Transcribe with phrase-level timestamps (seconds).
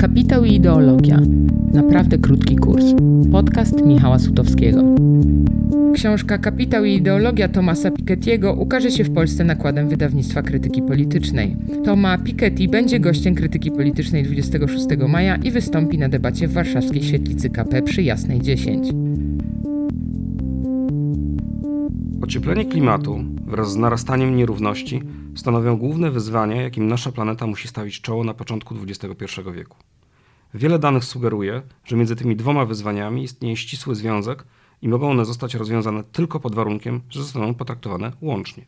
[0.00, 1.20] Kapitał i ideologia.
[1.72, 2.84] Naprawdę krótki kurs.
[3.32, 4.82] Podcast Michała Sutowskiego.
[5.94, 11.56] Książka Kapitał i ideologia Tomasa Piketty'ego ukaże się w Polsce nakładem wydawnictwa krytyki politycznej.
[11.84, 17.50] Toma Piketty będzie gościem krytyki politycznej 26 maja i wystąpi na debacie w warszawskiej świetlicy
[17.50, 18.88] KP przy Jasnej 10.
[22.22, 25.02] Ocieplenie klimatu wraz z narastaniem nierówności
[25.34, 29.76] stanowią główne wyzwania, jakim nasza planeta musi stawić czoło na początku XXI wieku.
[30.54, 34.44] Wiele danych sugeruje, że między tymi dwoma wyzwaniami istnieje ścisły związek
[34.82, 38.64] i mogą one zostać rozwiązane tylko pod warunkiem, że zostaną potraktowane łącznie.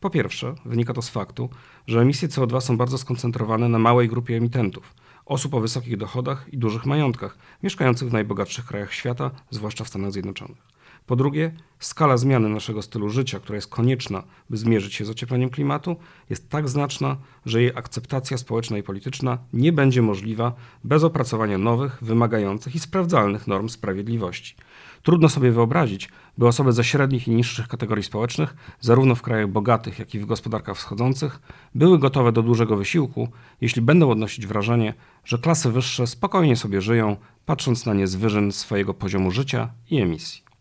[0.00, 1.48] Po pierwsze, wynika to z faktu,
[1.86, 4.94] że emisje CO2 są bardzo skoncentrowane na małej grupie emitentów,
[5.26, 10.12] osób o wysokich dochodach i dużych majątkach, mieszkających w najbogatszych krajach świata, zwłaszcza w Stanach
[10.12, 10.74] Zjednoczonych.
[11.06, 15.50] Po drugie, skala zmiany naszego stylu życia, która jest konieczna, by zmierzyć się z ociepleniem
[15.50, 15.96] klimatu,
[16.30, 20.54] jest tak znaczna, że jej akceptacja społeczna i polityczna nie będzie możliwa
[20.84, 24.54] bez opracowania nowych, wymagających i sprawdzalnych norm sprawiedliwości.
[25.02, 29.98] Trudno sobie wyobrazić, by osoby ze średnich i niższych kategorii społecznych, zarówno w krajach bogatych,
[29.98, 31.40] jak i w gospodarkach wschodzących,
[31.74, 33.28] były gotowe do dużego wysiłku,
[33.60, 38.52] jeśli będą odnosić wrażenie, że klasy wyższe spokojnie sobie żyją, patrząc na nie z wyżyn
[38.52, 40.53] swojego poziomu życia i emisji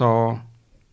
[0.00, 0.38] to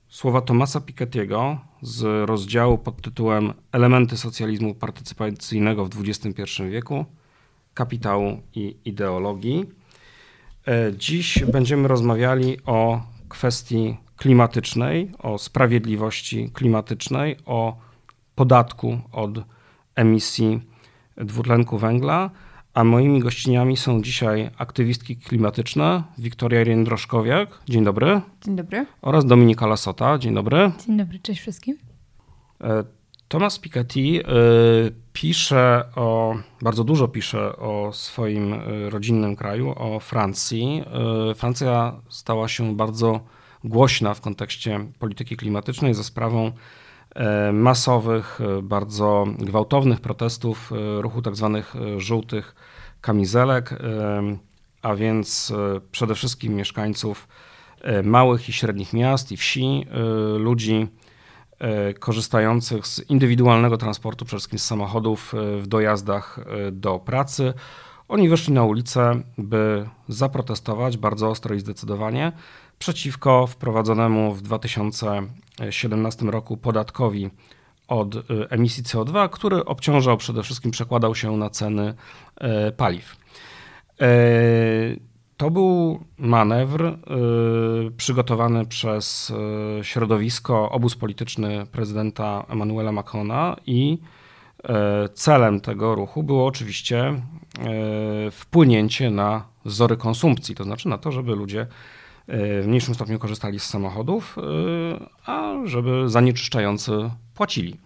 [0.09, 7.05] słowa Tomasa Piketty'ego z rozdziału pod tytułem Elementy socjalizmu partycypacyjnego w XXI wieku,
[7.73, 9.66] kapitału i ideologii.
[10.67, 17.77] E, dziś będziemy rozmawiali o kwestii klimatycznej, o sprawiedliwości klimatycznej, o
[18.36, 19.31] podatku od
[19.95, 20.61] emisji
[21.17, 22.30] dwutlenku węgla
[22.78, 27.50] a moimi gościniami są dzisiaj aktywistki klimatyczne Wiktoria Jędroszkowiak.
[27.70, 28.22] Dzień dobry.
[28.45, 28.86] Dzień dobry.
[29.02, 30.17] Oraz Dominika Lasota.
[30.17, 30.72] Dzień dobry.
[30.86, 31.78] Dzień dobry, cześć wszystkim.
[32.61, 32.83] E,
[33.28, 34.23] Thomas Piketty e,
[35.14, 40.83] pisze o, bardzo dużo pisze o swoim e, rodzinnym kraju, o Francji.
[41.36, 43.20] Francja stała się bardzo
[43.64, 46.52] głośna w kontekście polityki klimatycznej za sprawą
[47.54, 51.61] masowych, bardzo gwałtownych protestów ruchu tzw.
[51.64, 52.55] Tak żółtych
[53.02, 53.73] kamizelek,
[54.82, 57.28] a więc e, przede wszystkim mieszkańców
[57.82, 60.00] e, małych i średnich miast i wsi, e,
[60.38, 60.88] ludzi
[62.00, 66.39] korzystających z indywidualnego transportu, przede wszystkim z samochodów w dojazdach
[66.72, 67.54] do pracy.
[68.08, 72.32] Oni wyszli na ulicę, by zaprotestować bardzo ostro i zdecydowanie
[72.80, 77.30] przeciwko wprowadzonemu w 2017 roku podatkowi
[77.88, 81.93] od y, emisji CO2, który obciążał przede wszystkim, przekładał się na ceny
[82.36, 83.17] e, paliw.
[84.02, 84.08] E,
[85.37, 86.95] to był manewr y,
[87.98, 89.33] przygotowany przez
[89.82, 93.98] środowisko, obóz polityczny prezydenta Emmanuela Macrona i
[94.64, 97.21] e, celem tego ruchu było oczywiście
[98.32, 101.67] wpłynięcie na wzory konsumpcji, to znaczy na to, żeby ludzie
[102.27, 104.36] w mniejszym stopniu korzystali z samochodów,
[105.26, 107.77] a żeby zanieczyszczający płacili.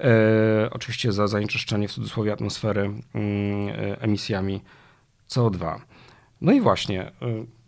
[0.00, 4.60] E, oczywiście za zanieczyszczenie w cudzysłowie atmosfery mm, e, emisjami
[5.28, 5.80] CO2.
[6.40, 7.12] No i właśnie, e,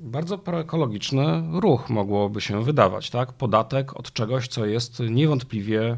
[0.01, 3.33] bardzo proekologiczny ruch mogłoby się wydawać, tak?
[3.33, 5.97] Podatek od czegoś, co jest niewątpliwie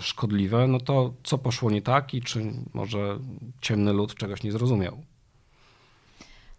[0.00, 3.18] szkodliwe, no to co poszło nie tak i czy może
[3.60, 5.02] ciemny lud czegoś nie zrozumiał?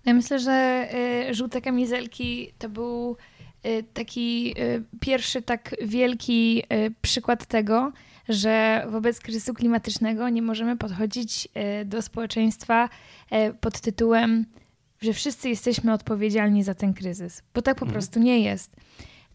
[0.06, 0.88] Ja myślę, że
[1.32, 3.18] żółte kamizelki to był
[3.66, 7.92] Y, taki y, pierwszy tak wielki y, przykład tego,
[8.30, 11.48] że wobec kryzysu klimatycznego nie możemy podchodzić
[11.86, 12.90] do społeczeństwa
[13.62, 14.46] pod tytułem,
[15.02, 17.94] że wszyscy jesteśmy odpowiedzialni za ten kryzys, bo tak po mhm.
[17.94, 18.76] prostu nie jest.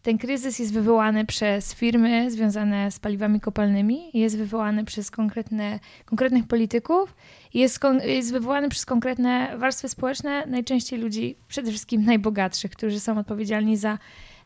[0.05, 6.47] Ten kryzys jest wywołany przez firmy związane z paliwami kopalnymi, jest wywołany przez konkretne, konkretnych
[6.47, 7.15] polityków,
[7.53, 13.77] jest, jest wywołany przez konkretne warstwy społeczne, najczęściej ludzi, przede wszystkim najbogatszych, którzy są odpowiedzialni
[13.77, 13.97] za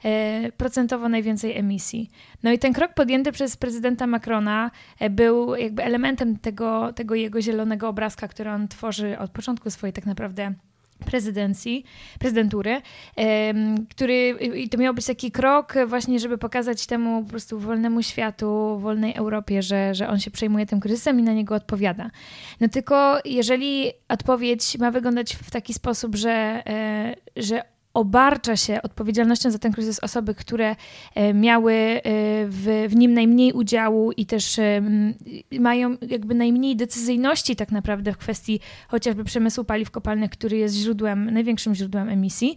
[0.03, 2.09] e, procentowo najwięcej emisji.
[2.43, 7.41] No i ten krok podjęty przez prezydenta Macrona e, był jakby elementem tego, tego jego
[7.41, 10.53] zielonego obrazka, który on tworzy od początku swojej tak naprawdę
[11.05, 11.83] prezydencji,
[12.19, 12.81] prezydentury,
[13.89, 18.79] który, i to miał być taki krok właśnie, żeby pokazać temu po prostu wolnemu światu,
[18.79, 22.09] wolnej Europie, że, że on się przejmuje tym kryzysem i na niego odpowiada.
[22.59, 27.63] No tylko jeżeli odpowiedź ma wyglądać w taki sposób, że, e, że
[27.93, 30.75] obarcza się odpowiedzialnością za ten kryzys osoby, które
[31.15, 32.01] e, miały e,
[32.47, 34.81] w, w nim najmniej udziału i też e,
[35.59, 41.29] mają jakby najmniej decyzyjności tak naprawdę w kwestii chociażby przemysłu paliw kopalnych, który jest źródłem,
[41.29, 42.55] największym źródłem emisji,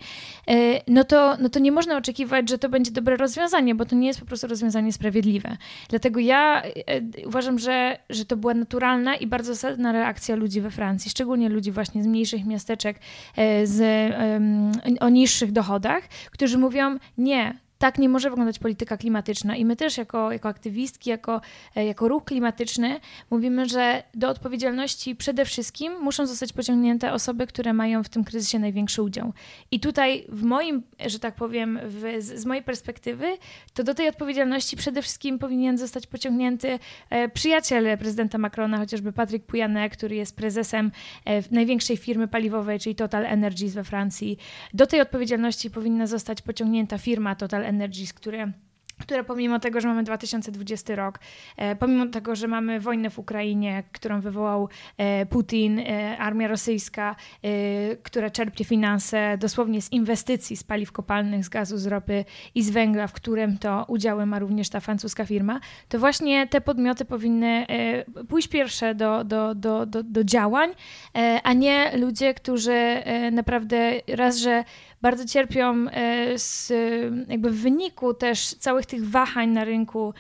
[0.89, 4.07] no to, no to nie można oczekiwać, że to będzie dobre rozwiązanie, bo to nie
[4.07, 5.57] jest po prostu rozwiązanie sprawiedliwe.
[5.89, 6.63] Dlatego ja
[7.27, 11.73] uważam, że, że to była naturalna i bardzo zasadna reakcja ludzi we Francji, szczególnie ludzi
[11.73, 13.01] właśnie z mniejszych miasteczek,
[13.65, 14.13] z,
[15.01, 19.57] o niższych dochodach, którzy mówią: Nie, tak nie może wyglądać polityka klimatyczna.
[19.57, 21.41] I my też jako, jako aktywistki, jako,
[21.77, 23.01] e, jako ruch klimatyczny
[23.31, 28.59] mówimy, że do odpowiedzialności przede wszystkim muszą zostać pociągnięte osoby, które mają w tym kryzysie
[28.59, 29.33] największy udział.
[29.71, 33.27] I tutaj w moim, że tak powiem, w, z, z, mojej perspektywy,
[33.75, 36.79] to do tej odpowiedzialności przede wszystkim powinien zostać pociągnięty
[37.11, 40.91] e, przyjaciel prezydenta Macrona, chociażby Patryk Pujanek, który jest prezesem
[41.25, 44.39] e, największej firmy paliwowej, czyli Total Energies we Francji.
[44.75, 48.53] Do tej odpowiedzialności powinna zostać pociągnięta firma Total Energies, które
[49.03, 51.19] które pomimo tego, że mamy 2020 rok,
[51.57, 57.17] e, pomimo tego, że mamy wojnę w Ukrainie, którą wywołał e, Putin, e, armia rosyjska,
[58.03, 62.25] która czerpie finanse dosłownie z inwestycji z paliw kopalnych, z gazu, z ropy
[62.55, 66.61] i z węgla, w którym to udziały ma również ta francuska firma, to właśnie te
[66.61, 67.67] podmioty powinny
[68.29, 70.71] pójść pierwsze do, do, do, do, do działań,
[71.43, 73.03] a nie ludzie, którzy
[73.33, 74.65] naprawdę raz, że
[75.03, 76.73] bardzo cierpią e, z,
[77.29, 80.15] jakby w wyniku też całych tych wahań na rynku,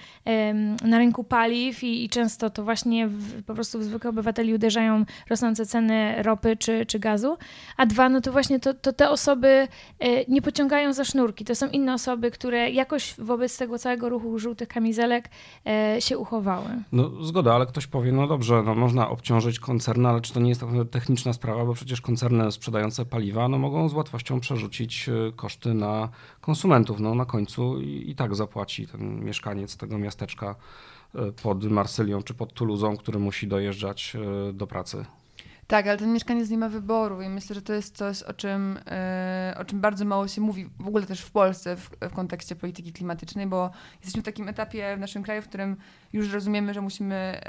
[0.84, 5.04] na rynku paliw i, i często to właśnie w, po prostu w zwykłych obywateli uderzają
[5.30, 7.36] rosnące ceny ropy czy, czy gazu.
[7.76, 9.68] A dwa, no to właśnie to, to te osoby
[9.98, 11.44] e, nie pociągają za sznurki.
[11.44, 15.30] To są inne osoby, które jakoś wobec tego całego ruchu żółtych kamizelek
[15.66, 16.68] e, się uchowały.
[16.92, 20.48] No zgoda, ale ktoś powie, no dobrze, no można obciążyć koncerny, ale czy to nie
[20.48, 25.08] jest tak techniczna sprawa, bo przecież koncerny sprzedające paliwa no mogą z łatwością przerzucić przerzucić
[25.08, 26.08] e, koszty na
[26.40, 27.00] konsumentów.
[27.00, 30.54] No, na końcu i, i tak zapłaci ten mieszkaniec tego miasteczka
[31.14, 35.04] e, pod Marsylią czy pod Toulousą, który musi dojeżdżać e, do pracy.
[35.66, 38.78] Tak, ale ten mieszkaniec nie ma wyboru i myślę, że to jest coś, o czym,
[39.56, 42.92] o czym bardzo mało się mówi, w ogóle też w Polsce w, w kontekście polityki
[42.92, 45.76] klimatycznej, bo jesteśmy w takim etapie w naszym kraju, w którym
[46.12, 47.40] już rozumiemy, że musimy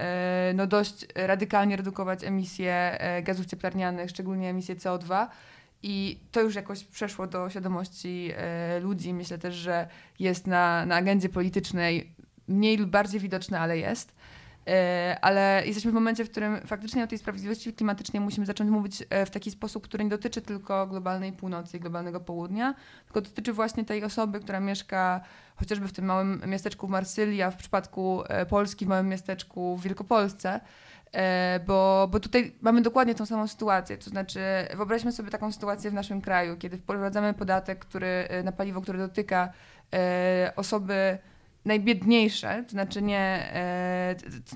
[0.55, 5.27] no, dość radykalnie redukować emisje gazów cieplarnianych, szczególnie emisje CO2.
[5.83, 9.13] I to już jakoś przeszło do świadomości e, ludzi.
[9.13, 9.87] Myślę też, że
[10.19, 12.13] jest na, na agendzie politycznej
[12.47, 14.15] mniej lub bardziej widoczne, ale jest.
[14.67, 19.03] E, ale jesteśmy w momencie, w którym faktycznie o tej sprawiedliwości klimatycznej musimy zacząć mówić
[19.09, 22.75] e, w taki sposób, który nie dotyczy tylko globalnej północy i globalnego południa,
[23.05, 25.21] tylko dotyczy właśnie tej osoby, która mieszka
[25.55, 29.83] chociażby w tym małym miasteczku w Marsylii, a w przypadku Polski w małym miasteczku w
[29.83, 30.59] Wielkopolsce.
[31.13, 33.97] E, bo, bo tutaj mamy dokładnie tą samą sytuację.
[33.97, 34.39] To znaczy,
[34.75, 38.99] wyobraźmy sobie taką sytuację w naszym kraju, kiedy wprowadzamy podatek który, e, na paliwo, które
[38.99, 39.49] dotyka
[39.93, 41.17] e, osoby
[41.65, 43.53] najbiedniejsze, to znaczy nie,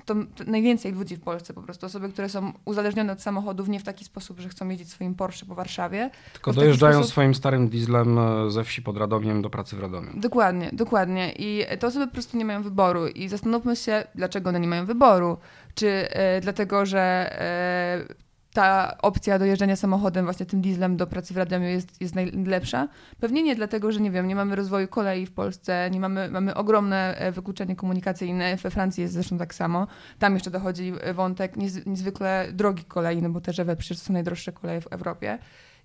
[0.04, 3.80] to, to, najwięcej ludzi w Polsce po prostu, osoby, które są uzależnione od samochodów nie
[3.80, 6.10] w taki sposób, że chcą jeździć swoim Porsche po Warszawie.
[6.32, 7.10] Tylko dojeżdżają sposób...
[7.10, 8.20] swoim starym dieslem
[8.50, 10.10] ze wsi pod Radomiem do pracy w Radomiu.
[10.14, 11.32] Dokładnie, dokładnie.
[11.38, 14.86] I te osoby po prostu nie mają wyboru i zastanówmy się, dlaczego one nie mają
[14.86, 15.38] wyboru.
[15.78, 18.14] Czy e, dlatego, że e,
[18.52, 22.88] ta opcja dojeżdżania samochodem, właśnie tym dieslem do pracy w Radomiu jest, jest najlepsza?
[23.20, 26.54] Pewnie nie, dlatego że nie wiem, nie mamy rozwoju kolei w Polsce, nie mamy, mamy
[26.54, 29.86] ogromne e, wykluczenie komunikacyjne, we Francji jest zresztą tak samo.
[30.18, 34.52] Tam jeszcze dochodzi wątek niez, niezwykle drogi kolei, no bo te żywe przecież są najdroższe
[34.52, 35.38] koleje w Europie.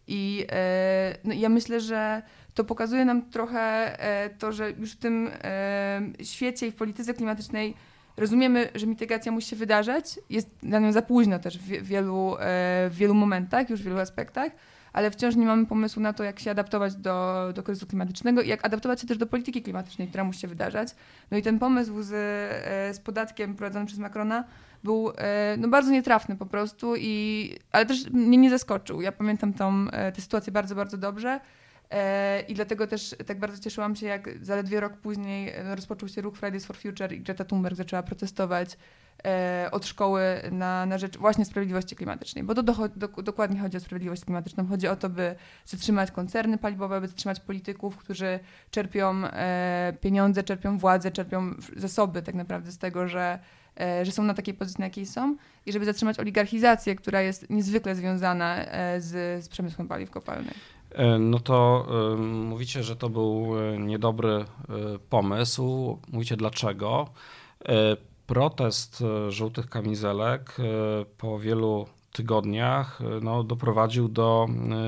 [0.08, 0.48] I
[1.24, 2.22] no, ja myślę, że
[2.54, 3.98] to pokazuje nam trochę
[4.40, 5.30] to, że już w tym
[6.24, 7.76] świecie i w polityce klimatycznej
[8.18, 10.20] rozumiemy, że mitygacja musi się wydarzać.
[10.30, 12.40] Jest dla nią za późno też w wielu, e,
[12.90, 14.52] w wielu momentach, już w wielu aspektach,
[14.94, 18.48] ale wciąż nie mamy pomysłu na to, jak się adaptować do, do kryzysu klimatycznego i
[18.48, 20.88] jak adaptować się też do polityki klimatycznej, która musi się wydarzać.
[21.32, 24.44] No i ten pomysł z, e, z podatkiem prowadzony przez Macrona
[24.84, 29.02] był e, no, bardzo nietrafny po prostu, i, ale też mnie nie zaskoczył.
[29.02, 31.40] Ja pamiętam tą, tę sytuację bardzo, bardzo dobrze.
[31.94, 36.22] E, I dlatego też tak bardzo cieszyłam się, jak zaledwie rok później e, rozpoczął się
[36.22, 38.78] ruch Fridays for Future i Greta Thunberg zaczęła protestować
[39.26, 40.22] e, od szkoły
[40.52, 42.44] na, na rzecz właśnie sprawiedliwości klimatycznej.
[42.44, 44.68] Bo to do, do, dokładnie chodzi o sprawiedliwość klimatyczną.
[44.68, 45.36] Chodzi o to, by
[45.66, 48.40] zatrzymać koncerny paliwowe, by zatrzymać polityków, którzy
[48.72, 49.22] czerpią
[50.02, 53.40] pieniądze, czerpią władzę, czerpią zasoby tak naprawdę z tego, że
[54.04, 55.36] że są na takiej pozycji, na jakiej są,
[55.66, 58.66] i żeby zatrzymać oligarchizację, która jest niezwykle związana
[58.98, 60.54] z, z przemysłem paliw kopalnych.
[60.94, 64.46] E, no to y, mówicie, że to był e, niedobry
[65.10, 65.98] pomysł.
[66.12, 67.08] Mówicie dlaczego.
[68.28, 70.58] Protest żółtych kamizelek
[71.18, 74.48] po wielu tygodniach no, doprowadził do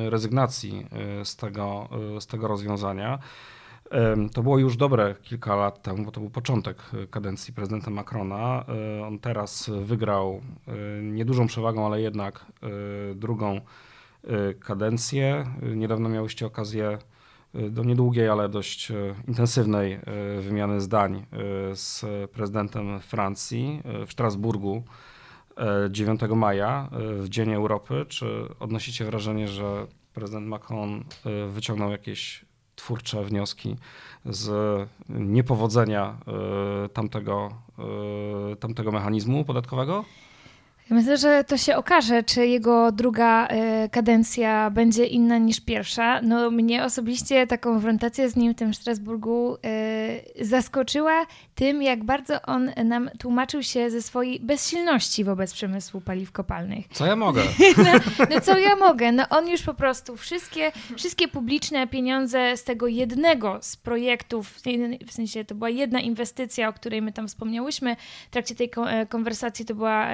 [0.09, 0.88] rezygnacji
[1.24, 3.19] z tego, z tego rozwiązania.
[4.33, 6.77] To było już dobre kilka lat temu, bo to był początek
[7.09, 8.65] kadencji prezydenta Macrona.
[9.07, 10.41] On teraz wygrał
[11.01, 12.45] niedużą przewagą, ale jednak
[13.15, 13.62] drugą
[14.60, 15.46] kadencję.
[15.75, 16.98] Niedawno miałyście okazję
[17.70, 18.91] do niedługiej, ale dość
[19.27, 20.00] intensywnej
[20.39, 21.25] wymiany zdań
[21.74, 24.84] z prezydentem Francji w Strasburgu
[25.89, 26.89] 9 maja,
[27.20, 28.05] w Dzień Europy.
[28.08, 31.03] Czy odnosicie wrażenie, że prezydent Macron
[31.50, 33.75] wyciągnął jakieś twórcze wnioski
[34.25, 34.50] z
[35.10, 36.17] niepowodzenia
[36.94, 37.50] tamtego,
[38.60, 40.05] tamtego mechanizmu podatkowego?
[40.89, 46.22] Myślę, że to się okaże, czy jego druga y, kadencja będzie inna niż pierwsza.
[46.22, 52.41] No mnie osobiście ta konfrontacja z nim w tym Strasburgu y, zaskoczyła tym, jak bardzo
[52.41, 56.85] on nam tłumaczył się ze swojej bezsilności wobec przemysłu paliw kopalnych.
[56.91, 57.41] Co ja mogę?
[57.77, 59.12] no, no, co ja mogę?
[59.12, 64.59] No on już po prostu wszystkie, wszystkie publiczne pieniądze z tego jednego z projektów,
[65.07, 67.95] w sensie to była jedna inwestycja, o której my tam wspomniałyśmy
[68.27, 68.71] w trakcie tej
[69.09, 70.07] konwersacji, to była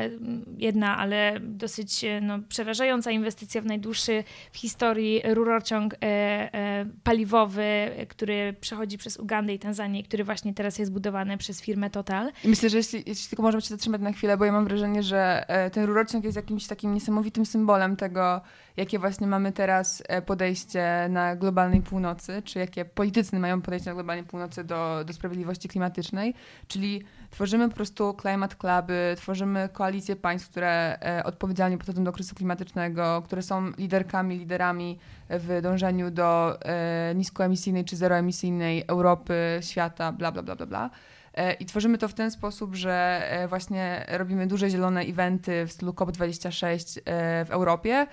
[0.57, 7.91] jedna, ale dosyć e, no, przerażająca inwestycja w najdłuższy w historii rurociąg e, e, paliwowy,
[8.09, 12.31] który przechodzi przez Ugandę i Tanzanię, który właśnie teraz jest budowany przez firmę Total.
[12.43, 15.03] I myślę, że jeśli, jeśli tylko możemy się zatrzymać na chwilę, bo ja mam wrażenie,
[15.03, 18.41] że e, ten rurociąg jest jakimś takim niesamowitym symbolem tego,
[18.77, 23.93] jakie właśnie mamy teraz e, podejście na globalnej północy, czy jakie politycy mają podejście na
[23.93, 26.33] globalnej północy do, do sprawiedliwości klimatycznej,
[26.67, 32.35] czyli tworzymy po prostu climate cluby, tworzymy koalicje państw, które e, odpowiedzialnie podchodzą do kryzysu
[32.35, 36.59] klimatycznego, które są liderkami, liderami w dążeniu do
[37.15, 40.89] niskoemisyjnej czy zeroemisyjnej Europy, świata, bla, bla, bla, bla, bla.
[41.33, 45.71] E, I tworzymy to w ten sposób, że e, właśnie robimy duże zielone eventy w
[45.71, 48.07] stylu COP26 e, w Europie.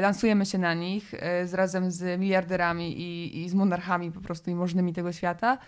[0.00, 1.12] Lansujemy się na nich
[1.44, 5.58] z, razem z miliarderami i, i z monarchami po prostu i możnymi tego świata.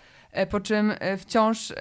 [0.50, 1.72] Po czym wciąż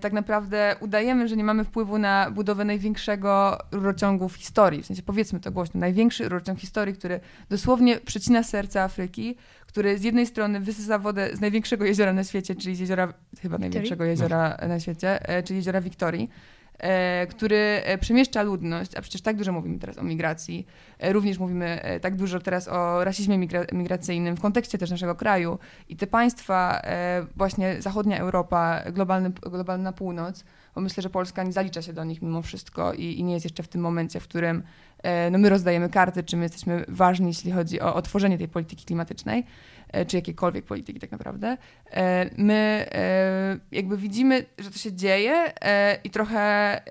[0.00, 4.82] tak naprawdę udajemy, że nie mamy wpływu na budowę największego rurociągu w historii.
[4.82, 9.36] W sensie powiedzmy to głośno, największy rurociąg historii, który dosłownie przecina serce Afryki,
[9.70, 13.58] który z jednej strony wysysa wodę z największego jeziora na świecie, czyli z jeziora, chyba
[13.58, 16.30] największego jeziora na świecie, e, czyli jeziora Wiktorii,
[16.78, 20.66] e, który e, przemieszcza ludność, a przecież tak dużo mówimy teraz o migracji,
[21.02, 25.96] również mówimy tak dużo teraz o rasizmie migra migracyjnym w kontekście też naszego kraju i
[25.96, 26.82] te państwa,
[27.36, 32.22] właśnie zachodnia Europa, globalny, globalna północ, bo myślę, że Polska nie zalicza się do nich
[32.22, 34.62] mimo wszystko i, i nie jest jeszcze w tym momencie, w którym
[35.30, 39.46] no, my rozdajemy karty, czy my jesteśmy ważni, jeśli chodzi o, otworzenie tej polityki klimatycznej,
[39.88, 41.56] e, czy jakiejkolwiek polityki tak naprawdę.
[41.90, 45.52] E, my e, jakby widzimy, że to się dzieje
[46.04, 46.82] i trochę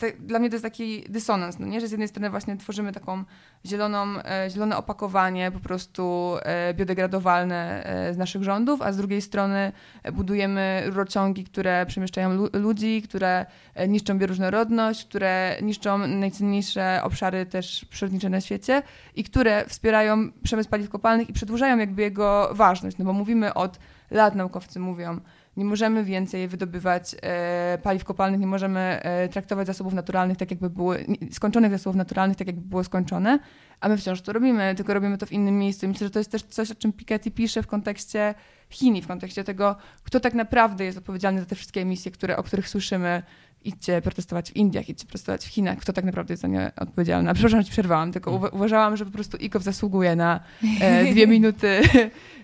[0.00, 1.80] te, dla mnie to jest taki dysonans, no nie?
[1.80, 3.24] że z jednej strony właśnie tworzymy taką
[3.66, 9.22] zieloną, e, zielone opakowanie po prostu e, biodegradowalne e, z naszych rządów, a z drugiej
[9.22, 9.72] strony
[10.12, 17.84] budujemy rurociągi, które przemieszczają lu ludzi, które e, niszczą bioróżnorodność, które niszczą najcenniejsze obszary też
[17.90, 18.82] przyrodnicze na świecie
[19.16, 23.78] i które wspierają przemysł paliw kopalnych i przedłużają jakby jego ważność, no bo mówimy od
[24.10, 25.20] lat, naukowcy mówią,
[25.60, 30.70] nie możemy więcej wydobywać e, paliw kopalnych, nie możemy e, traktować zasobów naturalnych tak, jakby
[30.70, 33.38] były, skończonych zasobów naturalnych tak, jakby były skończone,
[33.80, 35.86] a my wciąż to robimy, tylko robimy to w innym miejscu.
[35.86, 38.34] I myślę, że to jest też coś, o czym Piketty pisze w kontekście
[38.70, 42.42] Chin w kontekście tego, kto tak naprawdę jest odpowiedzialny za te wszystkie emisje, które, o
[42.42, 43.22] których słyszymy.
[43.64, 45.78] Idźcie protestować w Indiach, idźcie protestować w Chinach.
[45.78, 47.34] Kto tak naprawdę jest za nie odpowiedzialny?
[47.34, 50.40] Przepraszam, że ci przerwałam, tylko uwa uważałam, że po prostu IKOW zasługuje na
[50.80, 51.80] e, dwie minuty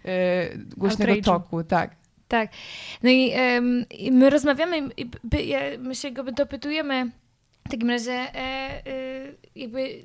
[0.05, 1.65] e, głośnego toku.
[1.65, 2.06] Tak.
[2.29, 2.51] Tak.
[3.03, 4.89] No i um, my rozmawiamy,
[5.79, 7.11] my się go dopytujemy
[7.67, 10.03] w takim razie e, e, jakby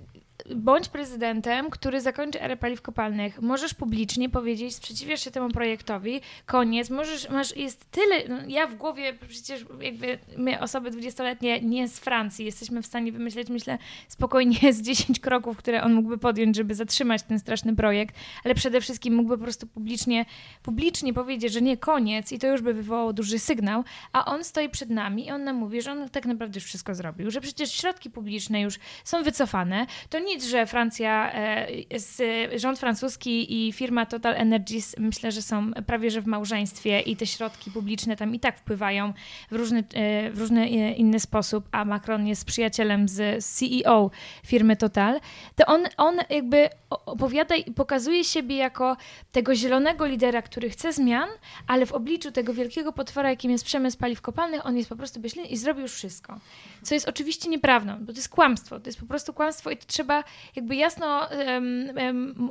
[0.56, 3.42] bądź prezydentem, który zakończy erę paliw kopalnych.
[3.42, 8.76] Możesz publicznie powiedzieć, sprzeciwiasz się temu projektowi, koniec, możesz, masz, jest tyle, no ja w
[8.76, 14.74] głowie przecież jakby my osoby dwudziestoletnie nie z Francji jesteśmy w stanie wymyśleć, myślę, spokojnie
[14.74, 19.16] z 10 kroków, które on mógłby podjąć, żeby zatrzymać ten straszny projekt, ale przede wszystkim
[19.16, 20.26] mógłby po prostu publicznie,
[20.64, 23.84] publicznie powiedzieć, że nie, koniec i to już by wywołało duży sygnał,
[24.14, 26.96] a on stoi przed nami i on nam mówi, że on tak naprawdę już wszystko
[26.96, 32.80] zrobił, że przecież środki publiczne już są wycofane, to nie nic, że Francja, e, rząd
[32.80, 37.72] francuski i firma Total Energies myślę, że są prawie że w małżeństwie i te środki
[37.72, 39.14] publiczne tam i tak wpływają
[39.52, 44.12] w różny, e, w różny e, inny sposób, a Macron jest przyjacielem z CEO
[44.46, 45.20] firmy Total,
[45.56, 48.98] to on, on jakby opowiada i pokazuje siebie jako
[49.32, 51.30] tego zielonego lidera, który chce zmian,
[51.68, 55.20] ale w obliczu tego wielkiego potwora, jakim jest przemysł paliw kopalnych, on jest po prostu
[55.20, 56.40] bezsilny i zrobi już wszystko.
[56.84, 58.80] Co jest oczywiście nieprawdą, bo to jest kłamstwo.
[58.80, 60.21] To jest po prostu kłamstwo i to trzeba
[60.56, 61.28] jakby jasno,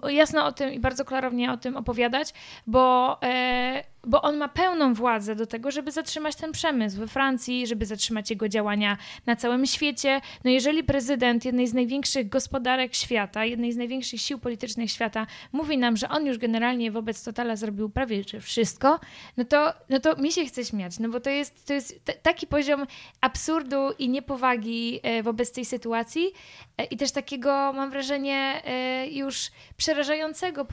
[0.09, 2.35] jasno o tym i bardzo klarownie o tym opowiadać,
[2.67, 7.67] bo e, bo on ma pełną władzę do tego, żeby zatrzymać ten przemysł we Francji,
[7.67, 10.21] żeby zatrzymać jego działania na całym świecie.
[10.45, 15.79] No jeżeli prezydent jednej z największych gospodarek świata, jednej z największych sił politycznych świata mówi
[15.79, 19.01] nam, że on już generalnie wobec Totala zrobił prawie że wszystko,
[19.37, 22.47] no to, no to mi się chce śmiać, no bo to jest, to jest taki
[22.47, 22.87] poziom
[23.21, 26.33] absurdu i niepowagi e, wobec tej sytuacji
[26.79, 30.67] e, i też takiego, mam wrażenie, e, już przerażającego,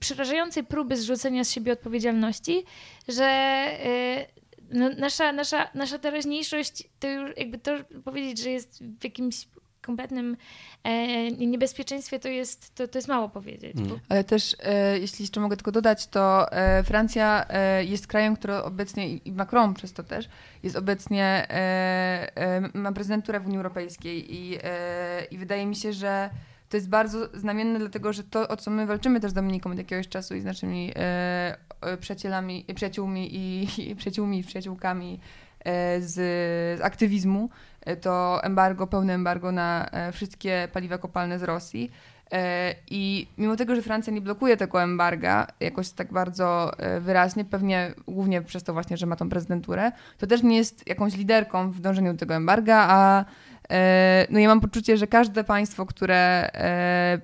[0.00, 2.64] przerażającej próby zrzucenia z siebie odpowiedzialności,
[3.08, 7.72] że y, no, nasza, nasza, nasza teraźniejszość to już jakby to
[8.04, 9.46] powiedzieć, że jest w jakimś
[9.86, 10.36] kompletnym
[10.84, 13.76] e, niebezpieczeństwie, to jest, to, to jest mało powiedzieć.
[13.76, 14.00] Mm.
[14.08, 18.54] Ale też, e, jeśli jeszcze mogę tylko dodać, to e, Francja e, jest krajem, który
[18.54, 20.28] obecnie, i Macron przez to też,
[20.62, 24.58] jest obecnie, e, e, ma prezydenturę w Unii Europejskiej i,
[25.30, 26.30] i wydaje mi się, że
[26.68, 29.78] to jest bardzo znamienne, dlatego że to, o co my walczymy też z Dominiką od
[29.78, 31.56] jakiegoś czasu i z naszymi e,
[32.00, 35.20] przyjacielami, przyjaciółmi i, i przyjaciółmi przyjaciółkami
[35.64, 36.14] e, z,
[36.78, 41.90] z aktywizmu, e, to embargo, pełne embargo na e, wszystkie paliwa kopalne z Rosji.
[42.32, 47.94] E, I mimo tego, że Francja nie blokuje tego embarga jakoś tak bardzo wyraźnie, pewnie
[48.06, 51.80] głównie przez to właśnie, że ma tą prezydenturę, to też nie jest jakąś liderką w
[51.80, 53.24] dążeniu do tego embarga, a
[54.30, 57.20] no ja mam poczucie, że każde państwo, które e,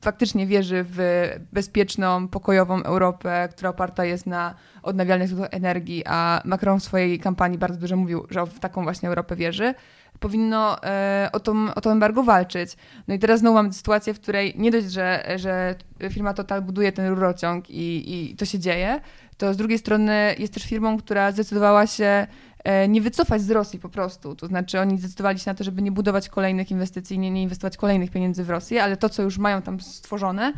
[0.00, 6.80] faktycznie wierzy w bezpieczną, pokojową Europę, która oparta jest na odnawialnych źródłach energii, a Macron
[6.80, 9.74] w swojej kampanii bardzo dużo mówił, że w taką właśnie Europę wierzy,
[10.20, 12.76] powinno e, o, to, o to embargo walczyć.
[13.08, 15.74] No i teraz znowu mamy sytuację, w której nie dość, że, że
[16.10, 19.00] firma Total buduje ten rurociąg i, i to się dzieje,
[19.36, 22.55] to z drugiej strony jest też firmą, która zdecydowała się E,
[22.88, 24.36] nie wycofać z Rosji po prostu.
[24.36, 27.76] To znaczy oni zdecydowali się na to, żeby nie budować kolejnych inwestycji, nie, nie inwestować
[27.76, 30.52] kolejnych pieniędzy w Rosję, ale to, co już mają tam stworzone, e,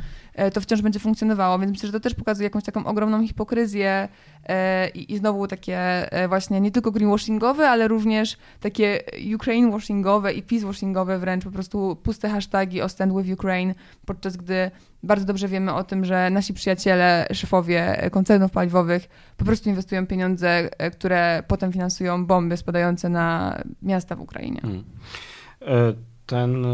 [0.52, 1.58] to wciąż będzie funkcjonowało.
[1.58, 4.08] Więc myślę, że to też pokazuje jakąś taką ogromną hipokryzję
[4.46, 5.78] e, i, i znowu takie
[6.28, 9.00] właśnie nie tylko greenwashingowe, ale również takie
[9.34, 13.74] Ukraine-washingowe i peace-washingowe wręcz, po prostu puste hasztagi o stand with Ukraine,
[14.06, 14.70] podczas gdy
[15.02, 20.80] bardzo dobrze wiemy o tym, że nasi przyjaciele, szefowie koncernów paliwowych po prostu inwestują pieniądze,
[20.80, 24.60] e, które potem finansują bomby spadające na miasta w Ukrainie.
[24.60, 24.84] Hmm.
[26.28, 26.68] Ten e,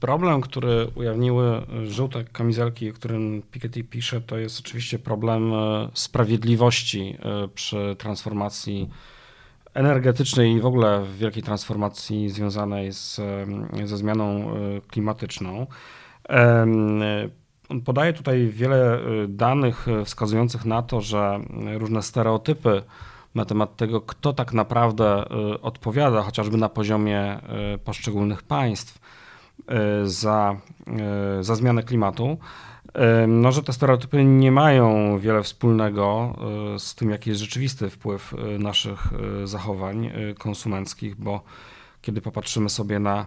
[0.00, 5.52] problem, który ujawniły żółte kamizelki, o którym Piketty pisze, to jest oczywiście problem
[5.94, 7.16] sprawiedliwości
[7.54, 8.88] przy transformacji
[9.74, 13.20] energetycznej i w ogóle w wielkiej transformacji związanej z,
[13.84, 14.54] ze zmianą
[14.88, 15.66] klimatyczną.
[17.68, 21.40] On podaje tutaj wiele y, danych y, wskazujących na to, że
[21.78, 22.82] różne stereotypy
[23.36, 27.40] na temat tego, kto tak naprawdę y, odpowiada, chociażby na poziomie
[27.84, 28.98] poszczególnych państw,
[30.04, 30.56] za,
[31.40, 32.38] za zmianę klimatu,
[33.28, 36.36] no, że te stereotypy nie mają wiele wspólnego
[36.78, 39.08] z tym, jaki jest rzeczywisty wpływ naszych
[39.44, 41.42] zachowań konsumenckich, bo
[42.02, 43.26] kiedy popatrzymy sobie na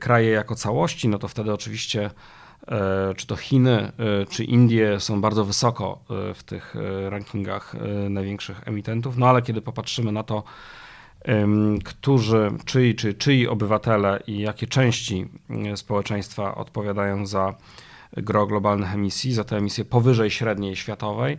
[0.00, 2.10] kraje jako całości, no to wtedy oczywiście
[3.16, 5.98] czy to Chiny, e, czy Indie są bardzo wysoko
[6.30, 6.74] e, w tych
[7.08, 7.74] rankingach
[8.10, 10.42] największych emitentów, no ale kiedy popatrzymy na to,
[11.84, 15.26] którzy, czyi, czy czyi obywatele i jakie części
[15.76, 17.54] społeczeństwa odpowiadają za
[18.16, 21.38] gro globalnych emisji, za te emisje powyżej średniej światowej,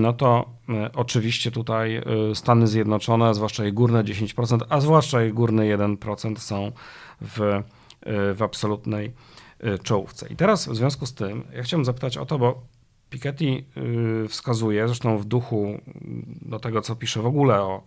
[0.00, 0.50] no to
[0.94, 2.02] oczywiście tutaj
[2.34, 6.72] Stany Zjednoczone, zwłaszcza jej górne 10%, a zwłaszcza jej górny 1% są
[7.20, 7.62] w,
[8.34, 9.12] w absolutnej
[9.82, 10.28] czołówce.
[10.28, 12.62] I teraz w związku z tym ja chciałbym zapytać o to, bo
[13.10, 15.80] Piketty y, wskazuje, zresztą w duchu
[16.42, 17.82] do tego, co pisze w ogóle o,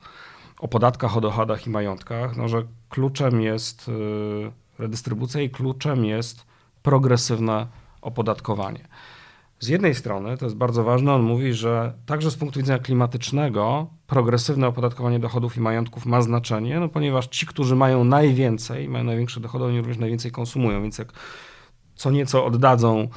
[0.59, 3.91] o podatkach, o dochodach i majątkach, no, że kluczem jest y,
[4.79, 6.45] redystrybucja i kluczem jest
[6.83, 7.67] progresywne
[8.01, 8.87] opodatkowanie.
[9.59, 13.87] Z jednej strony, to jest bardzo ważne, on mówi, że także z punktu widzenia klimatycznego
[14.07, 19.39] progresywne opodatkowanie dochodów i majątków ma znaczenie, no ponieważ ci, którzy mają najwięcej, mają największe
[19.39, 21.13] dochody, oni również najwięcej konsumują, więc jak
[21.99, 23.07] co nieco oddadzą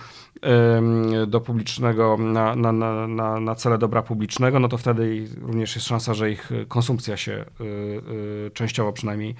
[1.26, 2.72] do publicznego na, na,
[3.06, 7.44] na, na cele dobra publicznego, no to wtedy również jest szansa, że ich konsumpcja się
[7.60, 7.64] y,
[8.46, 9.34] y, częściowo przynajmniej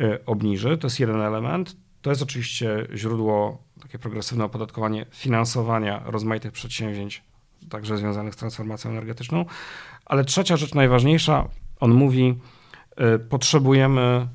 [0.00, 0.78] y, obniży.
[0.78, 1.76] To jest jeden element.
[2.02, 7.22] To jest oczywiście źródło, takie progresywne opodatkowanie finansowania rozmaitych przedsięwzięć,
[7.70, 9.44] także związanych z transformacją energetyczną.
[10.04, 11.48] Ale trzecia rzecz najważniejsza,
[11.80, 12.38] on mówi,
[13.28, 14.28] potrzebujemy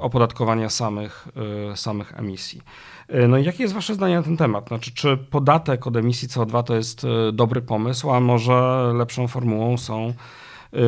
[0.00, 1.28] opodatkowania samych,
[1.74, 2.62] samych emisji.
[3.08, 4.68] E, no i jakie jest Wasze zdanie na ten temat?
[4.68, 9.78] Znaczy, czy podatek od emisji CO2 to jest e, dobry pomysł, a może lepszą formułą
[9.78, 10.14] są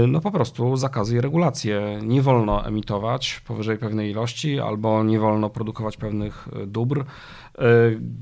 [0.08, 1.98] no po prostu zakazy i regulacje.
[2.02, 7.04] Nie wolno emitować powyżej pewnej ilości albo nie wolno produkować pewnych dóbr.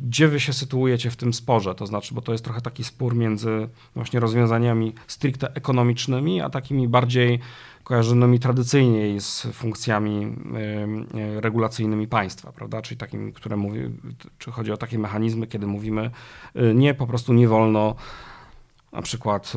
[0.02, 1.74] Gdzie wy się sytuujecie w tym sporze?
[1.74, 6.88] To znaczy, bo to jest trochę taki spór między właśnie rozwiązaniami stricte ekonomicznymi, a takimi
[6.88, 7.40] bardziej
[7.84, 10.36] kojarzonymi tradycyjnie z funkcjami
[11.36, 12.82] regulacyjnymi państwa, prawda?
[12.82, 13.80] Czyli takim, które mówi,
[14.38, 16.10] czy chodzi o takie mechanizmy, kiedy mówimy
[16.56, 17.94] y, nie, po prostu nie wolno
[18.92, 19.52] na przykład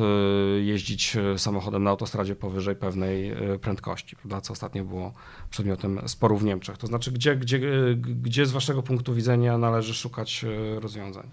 [0.58, 4.40] y, jeździć samochodem na autostradzie powyżej pewnej y, prędkości, prawda?
[4.40, 5.12] co ostatnio było
[5.50, 6.78] przedmiotem sporu w Niemczech.
[6.78, 7.60] To znaczy, gdzie, gdzie,
[7.96, 10.44] gdzie z waszego punktu widzenia należy szukać
[10.80, 11.30] rozwiązań?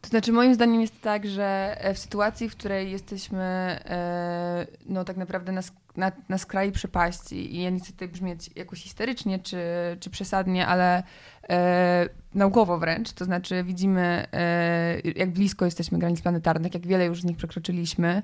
[0.00, 3.44] To znaczy, moim zdaniem jest tak, że e, w sytuacji, w której jesteśmy
[3.84, 5.60] e, no, tak naprawdę na,
[5.96, 9.58] na, na skraju przepaści i ja nie chcę tutaj brzmieć jakoś histerycznie czy,
[10.00, 11.02] czy przesadnie, ale
[11.50, 17.20] e, naukowo wręcz, to znaczy widzimy, e, jak blisko jesteśmy granic planetarnych, jak wiele już
[17.20, 18.22] z nich przekroczyliśmy.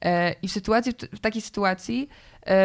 [0.00, 2.08] E, I w sytuacji, w takiej sytuacji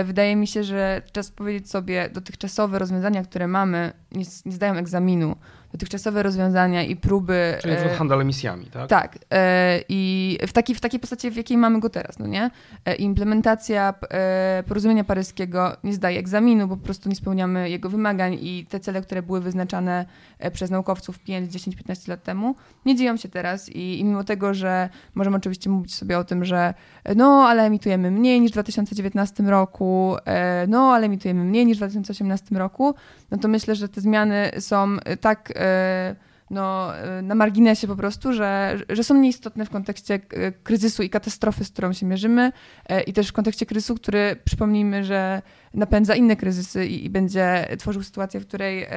[0.04, 5.36] wydaje mi się, że czas powiedzieć sobie, dotychczasowe rozwiązania, które mamy, nie, nie zdają egzaminu
[5.72, 7.58] dotychczasowe rozwiązania i próby...
[7.62, 8.90] Czyli e, handel emisjami, tak?
[8.90, 9.18] Tak.
[9.32, 12.52] E, I w, taki, w takiej postaci, w jakiej mamy go teraz, no nie?
[12.86, 18.38] E, implementacja e, porozumienia paryskiego nie zdaje egzaminu, bo po prostu nie spełniamy jego wymagań
[18.42, 20.06] i te cele, które były wyznaczane
[20.54, 24.54] przez naukowców 5, 10, 15 lat temu, nie dzieją się teraz i, i mimo tego,
[24.54, 26.74] że możemy oczywiście mówić sobie o tym, że
[27.16, 30.16] no, ale emitujemy mniej niż w 2019 roku,
[30.68, 32.96] no, ale emitujemy mniej niż w 2018 roku,
[33.32, 36.16] no to myślę, że te zmiany są tak e,
[36.50, 40.20] no, e, na marginesie po prostu, że, że są nieistotne w kontekście
[40.64, 42.52] kryzysu i katastrofy, z którą się mierzymy
[43.08, 45.42] i też w kontekście kryzysu, który przypomnijmy, że
[45.74, 48.88] napędza inne kryzysy i, i będzie tworzył sytuację, w której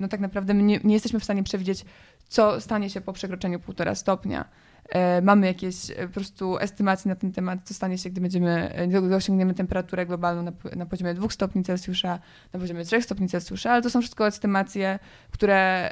[0.00, 1.84] no, tak naprawdę nie, nie jesteśmy w stanie przewidzieć,
[2.28, 4.44] co stanie się po przekroczeniu półtora stopnia.
[4.88, 8.74] E, mamy jakieś e, po prostu estymacje na ten temat, co stanie się, gdy będziemy,
[8.74, 12.18] e, gdy osiągniemy temperaturę globalną na, na poziomie 2 stopni Celsjusza,
[12.52, 14.98] na poziomie 3 stopni Celsjusza, ale to są wszystko estymacje,
[15.30, 15.90] które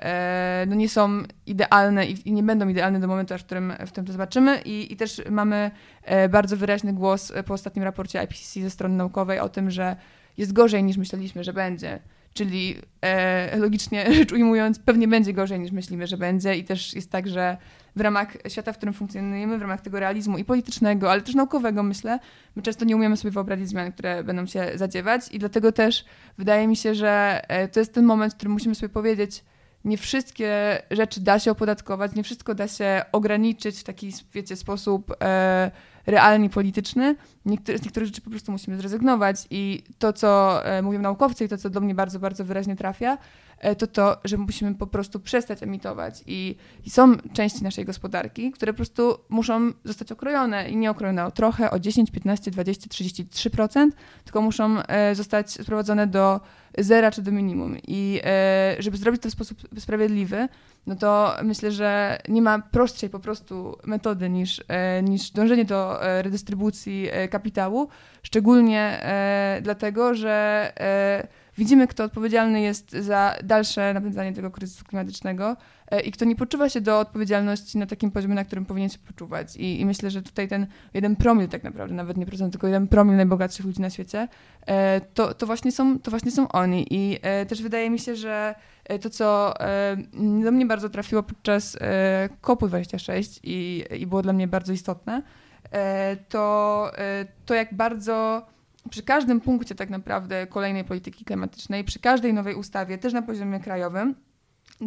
[0.66, 3.90] no, nie są idealne i, i nie będą idealne do momentu, aż w którym, w
[3.90, 5.70] którym to zobaczymy i, i też mamy
[6.31, 9.96] bardzo wyraźny głos po ostatnim raporcie IPCC ze strony naukowej o tym, że
[10.37, 12.00] jest gorzej niż myśleliśmy, że będzie.
[12.35, 17.11] Czyli e, logicznie rzecz ujmując, pewnie będzie gorzej niż myślimy, że będzie, i też jest
[17.11, 17.57] tak, że
[17.97, 21.83] w ramach świata, w którym funkcjonujemy, w ramach tego realizmu i politycznego, ale też naukowego,
[21.83, 22.19] myślę,
[22.57, 26.05] my często nie umiemy sobie wyobrazić zmian, które będą się zadziewać, i dlatego też
[26.38, 29.45] wydaje mi się, że e, to jest ten moment, w którym musimy sobie powiedzieć,
[29.85, 35.16] nie wszystkie rzeczy da się opodatkować, nie wszystko da się ograniczyć w taki, wiecie, sposób
[35.23, 35.71] e,
[36.07, 37.17] realnie polityczny.
[37.45, 41.49] Niektóre, z niektórych rzeczy po prostu musimy zrezygnować i to, co e, mówią naukowcy i
[41.49, 43.19] to, co do mnie bardzo, bardzo wyraźnie trafia,
[43.79, 46.23] to to, że musimy po prostu przestać emitować.
[46.27, 51.25] I, I, są części naszej gospodarki, które po prostu muszą zostać okrojone i nie okrojone
[51.25, 53.90] o trochę, o 10, 15, 20, 33%,
[54.25, 56.40] tylko muszą e, zostać sprowadzone do
[56.79, 57.77] zera czy do minimum.
[57.87, 60.49] I e, żeby zrobić to w sposób sprawiedliwy,
[60.87, 64.64] no to myślę, że nie ma prostszej po prostu metody niż,
[65.03, 67.88] niż dążenie do redystrybucji kapitału,
[68.23, 69.05] szczególnie
[69.62, 70.73] dlatego, że
[71.61, 75.57] widzimy, kto odpowiedzialny jest za dalsze napędzanie tego kryzysu klimatycznego
[75.90, 78.99] e, i kto nie poczuwa się do odpowiedzialności na takim poziomie, na którym powinien się
[78.99, 79.57] poczuwać.
[79.57, 82.88] I, i myślę, że tutaj ten jeden promil tak naprawdę, nawet nie procent, tylko jeden
[82.88, 84.29] promil najbogatszych ludzi na świecie,
[84.66, 86.87] e, to, to, właśnie, są, to właśnie są oni.
[86.90, 88.55] I e, też wydaje mi się, że
[89.01, 89.55] to, co
[90.44, 91.79] do mnie bardzo trafiło podczas
[92.42, 95.23] COP26 i, i było dla mnie bardzo istotne,
[96.29, 96.92] to,
[97.46, 98.46] to jak bardzo
[98.90, 103.61] przy każdym punkcie tak naprawdę kolejnej polityki klimatycznej, przy każdej nowej ustawie, też na poziomie
[103.61, 104.14] krajowym,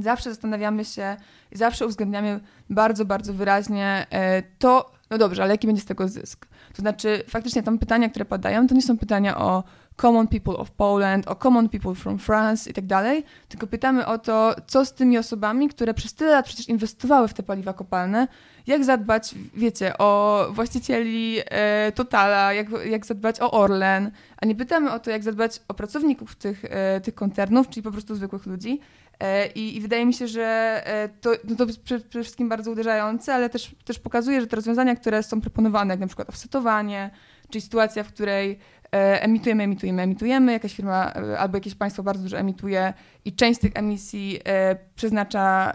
[0.02, 1.18] zawsze zastanawiamy się
[1.52, 6.08] i zawsze uwzględniamy bardzo, bardzo wyraźnie e, to, no dobrze, ale jaki będzie z tego
[6.08, 6.48] zysk?
[6.74, 9.64] To znaczy, faktycznie tam pytania, które padają, to nie są pytania o
[9.96, 14.18] common people of Poland, o common people from France i tak dalej, tylko pytamy o
[14.18, 18.28] to, co z tymi osobami, które przez tyle lat przecież inwestowały w te paliwa kopalne,
[18.68, 24.92] jak zadbać, wiecie, o właścicieli e, Totala, jak, jak zadbać o Orlen, a nie pytamy
[24.92, 28.80] o to, jak zadbać o pracowników tych, e, tych koncernów, czyli po prostu zwykłych ludzi.
[29.20, 32.72] E, I, I, wydaje mi się, że e, to, no to jest przede wszystkim bardzo
[32.72, 37.10] uderzające, ale też, też pokazuje, że te rozwiązania, które są proponowane, jak na przykład offsetowanie,
[37.50, 38.60] czyli sytuacja, w której
[38.94, 42.94] emitujemy, emitujemy, emitujemy, jakaś firma e, albo jakieś państwo bardzo dużo emituje
[43.26, 45.74] i część z tych emisji e, przeznacza,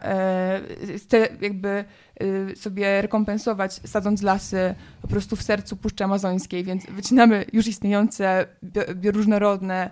[0.96, 1.84] chce jakby
[2.56, 8.46] sobie rekompensować, sadząc lasy po prostu w sercu Puszczy Amazońskiej, więc wycinamy już istniejące,
[8.94, 9.90] bioróżnorodne,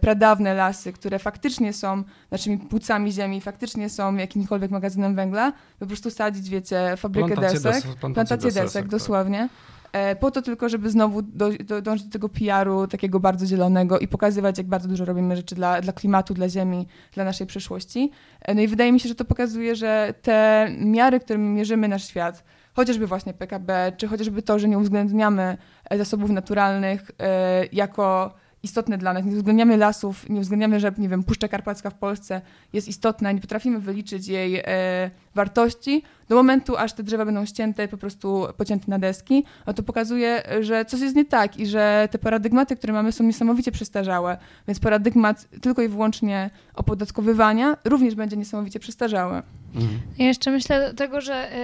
[0.00, 6.10] pradawne lasy, które faktycznie są naszymi płucami ziemi, faktycznie są jakimkolwiek magazynem węgla, po prostu
[6.10, 9.38] sadzić, wiecie, fabrykę plantacje desek, des, plantację desek, desek dosłownie.
[9.42, 9.79] e,
[10.20, 14.08] po to tylko, żeby znowu do, do, dążyć do tego PR-u takiego bardzo zielonego i
[14.08, 18.10] pokazywać, jak bardzo dużo robimy rzeczy dla, dla klimatu, dla ziemi, dla naszej przyszłości.
[18.42, 22.08] E, no i wydaje mi się, że to pokazuje, że te miary, którymi mierzymy nasz
[22.08, 25.58] świat, chociażby właśnie PKB, czy chociażby to, że nie uwzględniamy
[25.90, 29.24] e, zasobów naturalnych e, jako istotne dla nas.
[29.24, 32.40] Nie uwzględniamy lasów, nie uwzględniamy, że nie wiem, Puszcza Karpacka w Polsce
[32.72, 37.88] jest istotna, nie potrafimy wyliczyć jej e, wartości do momentu, aż te drzewa będą ścięte,
[37.88, 42.08] po prostu pocięte na deski, no to pokazuje, że coś jest nie tak i że
[42.10, 48.36] te paradygmaty, które mamy są niesamowicie przestarzałe, więc paradygmat tylko i wyłącznie opodatkowywania również będzie
[48.36, 49.42] niesamowicie przestarzały.
[49.74, 50.00] Mhm.
[50.18, 51.56] Ja jeszcze myślę do tego, że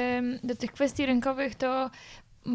[0.42, 1.90] y, do tych kwestii rynkowych to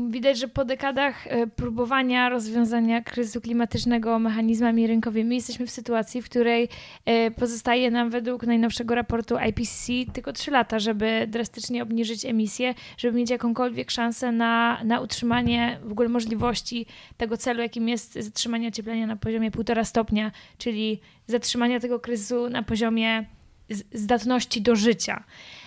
[0.09, 6.25] widać, że po dekadach e, próbowania rozwiązania kryzysu klimatycznego mechanizmami rynkowymi jesteśmy w sytuacji, w
[6.25, 6.69] której
[7.05, 13.17] e, pozostaje nam według najnowszego raportu IPCC tylko 3 lata, żeby drastycznie obniżyć emisję, żeby
[13.17, 16.85] mieć jakąkolwiek szansę na, na utrzymanie w ogóle możliwości
[17.17, 22.63] tego celu, jakim jest zatrzymanie ocieplenia na poziomie 1,5 stopnia, czyli zatrzymania tego kryzysu na
[22.63, 23.25] poziomie
[23.93, 25.23] zdatności do życia.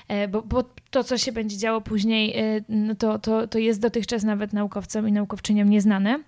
[0.09, 3.81] E, bo, bo to, co się będzie działo później, e, no to, to, to jest
[3.81, 6.19] dotychczas nawet naukowcom i naukowczyniom nieznane.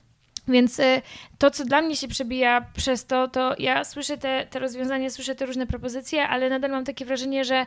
[0.48, 1.02] Więc e,
[1.38, 5.34] to, co dla mnie się przebija przez to, to ja słyszę te, te rozwiązania, słyszę
[5.34, 7.66] te różne propozycje, ale nadal mam takie wrażenie, że,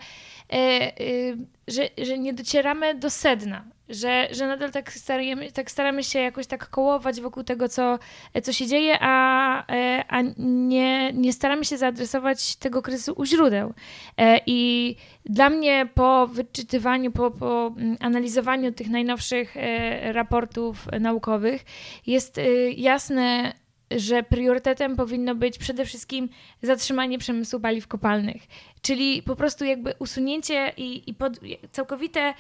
[1.67, 6.47] że, że nie docieramy do sedna że, że nadal tak staramy, tak staramy się jakoś
[6.47, 7.99] tak kołować wokół tego, co,
[8.43, 13.73] co się dzieje, a, e, a nie, nie staramy się zaadresować tego kryzysu u źródeł.
[14.17, 21.65] E, I dla mnie po wyczytywaniu, po, po mm, analizowaniu tych najnowszych e, raportów naukowych
[22.08, 22.39] jest
[22.78, 23.54] jasne,
[23.91, 26.30] że priorytetem powinno być przede wszystkim
[26.62, 28.41] zatrzymanie przemysłu paliw kopalnych,
[28.82, 31.39] czyli po prostu jakby usunięcie i, i pod,
[31.72, 32.34] całkowite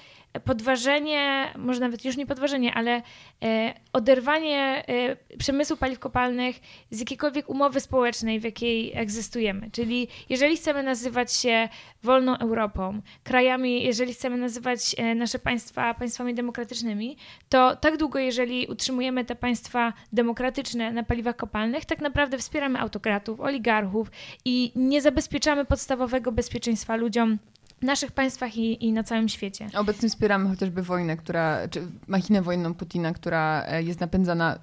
[0.45, 3.01] podważenie, może nawet już nie podważenie, ale
[3.43, 6.59] e, oderwanie e, przemysłu paliw kopalnych
[6.91, 9.69] z jakiejkolwiek umowy społecznej, w jakiej egzystujemy.
[9.71, 11.69] Czyli jeżeli chcemy nazywać się
[12.03, 17.17] wolną Europą, krajami, jeżeli chcemy nazywać e, nasze państwa państwami demokratycznymi,
[17.49, 23.39] to tak długo, jeżeli utrzymujemy te państwa demokratyczne na paliwach kopalnych, tak naprawdę wspieramy autokratów,
[23.39, 24.11] oligarchów
[24.45, 27.39] i nie zabezpieczamy podstawowego bezpieczeństwa ludziom
[27.81, 29.69] w naszych państwach i, i na całym świecie.
[29.77, 34.59] Obecnie wspieramy chociażby wojnę, która, czy machinę wojenną Putina, która e, jest napędzana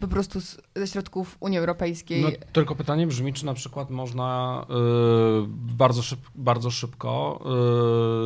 [0.00, 2.22] po prostu z, ze środków Unii Europejskiej.
[2.22, 4.74] No, tylko pytanie brzmi, czy na przykład można y,
[5.76, 7.44] bardzo, szyb, bardzo szybko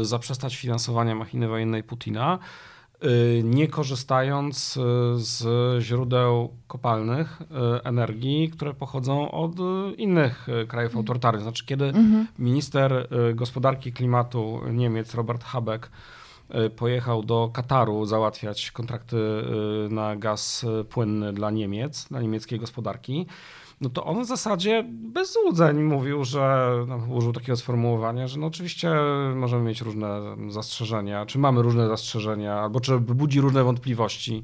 [0.01, 2.74] y, zaprzestać finansowania machiny wojennej Putina, Y,
[3.45, 4.81] nie korzystając y,
[5.17, 5.45] z
[5.83, 7.45] źródeł kopalnych y,
[7.85, 9.53] energii, które pochodzą od
[9.97, 10.99] innych krajów mhm.
[10.99, 11.43] autorytarnych.
[11.43, 12.27] Znaczy, kiedy mhm.
[12.39, 15.91] minister gospodarki klimatu Niemiec Robert Habeck
[16.77, 19.17] pojechał do Kataru załatwiać kontrakty
[19.91, 23.27] na gaz płynny dla Niemiec, dla niemieckiej gospodarki,
[23.81, 28.47] no to on w zasadzie bez złudzeń mówił, że no, użył takiego sformułowania, że no
[28.47, 28.91] oczywiście
[29.35, 34.43] możemy mieć różne zastrzeżenia, czy mamy różne zastrzeżenia, albo czy budzi różne wątpliwości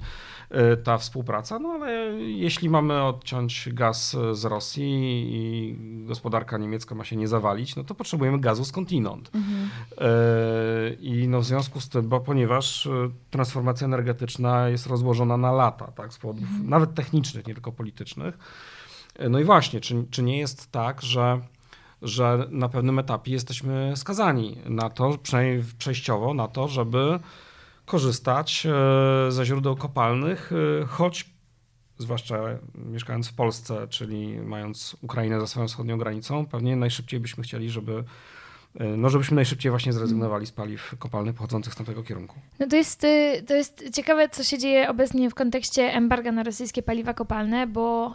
[0.51, 4.91] y, ta współpraca, no ale jeśli mamy odciąć gaz z Rosji
[5.33, 9.31] i gospodarka niemiecka ma się nie zawalić, no to potrzebujemy gazu skądinąd.
[9.35, 9.71] Mhm.
[9.93, 12.91] Y, I no w związku z tym, bo ponieważ y,
[13.31, 16.69] transformacja energetyczna jest rozłożona na lata, tak, z powodów mhm.
[16.69, 18.39] nawet technicznych, nie tylko politycznych,
[19.29, 21.41] no i właśnie, czy, czy nie jest tak, że,
[22.03, 27.21] że na pewnym etapie jesteśmy skazani na to, przynajmniej przejściowo, na to, żeby
[27.87, 30.53] korzystać e, ze źródeł kopalnych,
[30.83, 31.31] e, choć
[31.99, 32.39] zwłaszcza
[32.75, 38.05] mieszkając w Polsce, czyli mając Ukrainę za swoją wschodnią granicą, pewnie najszybciej byśmy chcieli, żeby
[38.75, 42.35] no żebyśmy najszybciej właśnie zrezygnowali z paliw kopalnych pochodzących z tamtego kierunku.
[42.59, 46.43] No to jest, y, to jest ciekawe, co się dzieje obecnie w kontekście embarga na
[46.43, 48.15] rosyjskie paliwa kopalne, bo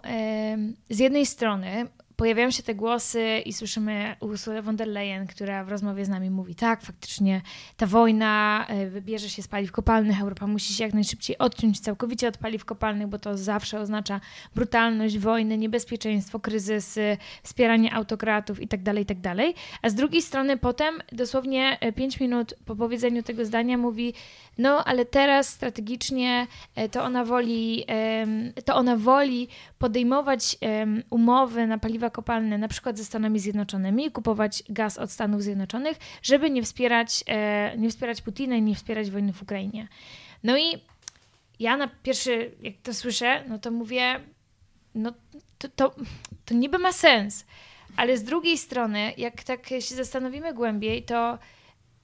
[0.90, 5.70] z jednej strony pojawiają się te głosy i słyszymy Ursulę von der Leyen, która w
[5.70, 7.42] rozmowie z nami mówi, tak, faktycznie
[7.78, 12.28] ta wojna e, wybierze się z paliw kopalnych, Europa musi się jak najszybciej odciąć całkowicie
[12.28, 14.22] od paliw kopalnych, bo to zawsze oznacza
[14.56, 19.36] brutalność wojny, niebezpieczeństwo, kryzysy, wspieranie autokratów itd., tak itd.
[19.36, 24.14] Tak A z drugiej strony potem, dosłownie 5 minut po powiedzeniu tego zdania mówi,
[24.58, 27.86] no ale teraz strategicznie e, to ona woli,
[28.66, 29.48] to ona woli
[29.80, 30.58] podejmować
[31.10, 36.50] umowy na paliwa kopalne, na przykład ze Stanami Zjednoczonymi, kupować gaz od Stanów Zjednoczonych, żeby
[36.50, 39.88] nie wspierać, e, nie wspierać Putina i nie wspierać wojny w Ukrainie.
[40.44, 40.64] No i
[41.60, 44.20] ja na pierwszy, jak to słyszę, no to mówię,
[44.96, 45.14] no
[45.58, 45.96] to, to,
[46.46, 47.46] to niby ma sens,
[47.96, 51.40] ale z drugiej strony, jak tak się zastanowimy głębiej, to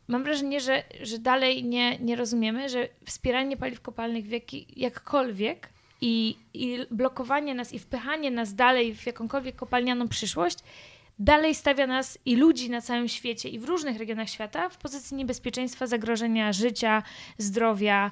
[0.07, 5.69] mam wrażenie, że, że dalej nie, nie rozumiemy, że wspieranie paliw kopalnych w jaki, jakkolwiek
[6.01, 10.59] i, i blokowanie nas i wpychanie nas dalej w jakąkolwiek kopalnianą przyszłość
[11.21, 15.17] dalej stawia nas i ludzi na całym świecie i w różnych regionach świata w pozycji
[15.17, 17.03] niebezpieczeństwa, zagrożenia życia,
[17.37, 18.11] zdrowia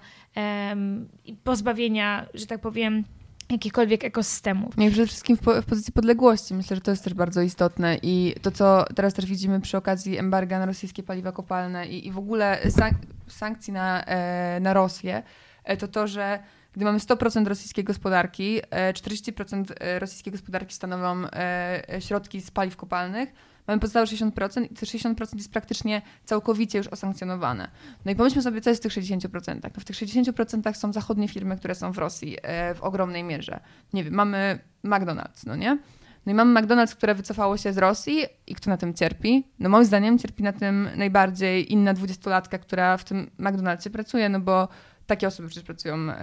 [1.26, 3.04] i pozbawienia, że tak powiem,
[3.50, 4.78] jakichkolwiek ekosystemów.
[4.78, 6.54] No i przede wszystkim w, po, w, pozycji podległości.
[6.54, 10.18] Myślę, że to jest też bardzo istotne i to, co teraz też widzimy przy okazji
[10.18, 12.98] embarga na rosyjskie paliwa kopalne i, i w ogóle sank
[13.28, 15.24] sankcji na, e, na Rosję,
[15.64, 16.40] e, to to, że
[16.74, 18.62] gdy mamy 100% rosyjskiej gospodarki,
[18.94, 23.30] 40% e, e, rosyjskiej gospodarki stanowią e, środki z paliw kopalnych,
[23.68, 27.70] mamy pozostałe 60% i te 60% jest praktycznie całkowicie już osankcjonowane.
[28.06, 29.60] No i pomyślmy sobie, co jest w tych 60%.
[29.64, 32.38] No w tych 60% są zachodnie firmy, które są w Rosji
[32.76, 33.60] w ogromnej mierze.
[33.94, 35.78] Nie wiem, mamy McDonald's, no nie?
[36.26, 39.48] No i mamy McDonald's, które wycofało się z Rosji i kto na tym cierpi?
[39.60, 44.40] No moim zdaniem cierpi na tym najbardziej inna dwudziestolatka, która w tym McDonald'sie pracuje, no
[44.40, 44.68] bo
[45.10, 46.16] takie osoby przecież pracują e,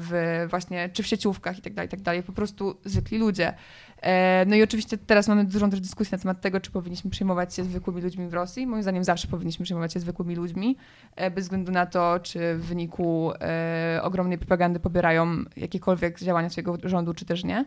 [0.00, 3.54] w właśnie, czy w sieciówkach i tak dalej, i tak dalej, po prostu zwykli ludzie.
[4.02, 7.54] E, no i oczywiście teraz mamy dużą też dyskusję na temat tego, czy powinniśmy przejmować
[7.54, 8.66] się zwykłymi ludźmi w Rosji.
[8.66, 10.76] Moim zdaniem zawsze powinniśmy przejmować się zwykłymi ludźmi,
[11.16, 13.32] e, bez względu na to, czy w wyniku
[14.02, 17.64] ogromnej propagandy pobierają jakiekolwiek działania swojego rządu, czy też nie.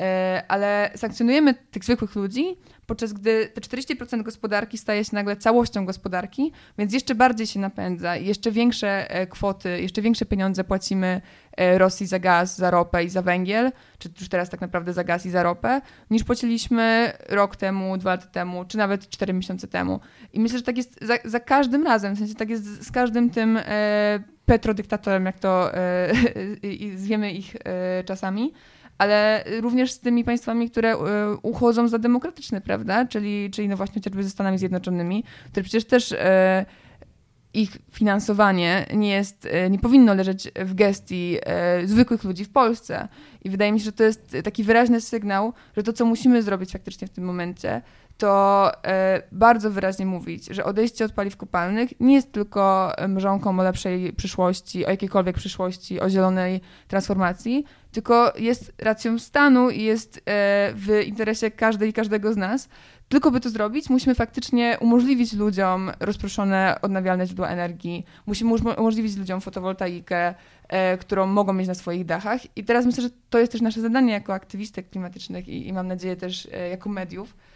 [0.00, 5.86] E, ale sankcjonujemy tych zwykłych ludzi, podczas gdy te 40% gospodarki staje się nagle całością
[5.86, 11.20] gospodarki, więc jeszcze bardziej się napędza i jeszcze większe e, kwoty, jeszcze większe pieniądze płacimy
[11.56, 15.04] e, Rosji za gaz, za ropę i za węgiel, czy już teraz tak naprawdę za
[15.04, 19.68] gaz i za ropę, niż płaciliśmy rok temu, dwa lata temu, czy nawet cztery miesiące
[19.68, 20.00] temu.
[20.32, 23.30] I myślę, że tak jest za, za każdym razem, w sensie tak jest z każdym
[23.30, 26.12] tym e, petrodyktatorem, jak to e,
[27.02, 28.52] zwiemy ich e, czasami
[29.00, 30.96] ale również z tymi państwami, które e,
[31.42, 33.06] uchodzą za demokratyczne, prawda?
[33.06, 36.66] Czyli, czyli no właśnie chociażby ze Stanami Zjednoczonymi, które przecież też e,
[37.54, 41.38] ich finansowanie nie jest, e, nie powinno leżeć w gestii
[41.84, 43.08] zwykłych ludzi w Polsce.
[43.44, 46.72] I wydaje mi się, że to jest taki wyraźny sygnał, że to, co musimy zrobić
[46.72, 47.82] faktycznie w tym momencie,
[48.20, 53.62] to e, bardzo wyraźnie mówić, że odejście od paliw kopalnych nie jest tylko mrzonką o
[53.62, 60.20] lepszej przyszłości, o jakiejkolwiek przyszłości, o zielonej transformacji, tylko jest racją stanu i jest e,
[60.74, 62.68] w interesie każdej i każdego z nas.
[63.08, 69.40] Tylko by to zrobić, musimy faktycznie umożliwić ludziom rozproszone odnawialne źródła energii, musimy umożliwić ludziom
[69.40, 70.34] fotowoltaikę,
[70.68, 72.40] e, którą mogą mieć na swoich dachach.
[72.56, 75.88] I teraz myślę, że to jest też nasze zadanie jako aktywistek klimatycznych i, i mam
[75.88, 77.49] nadzieję też e, jako mediów, e,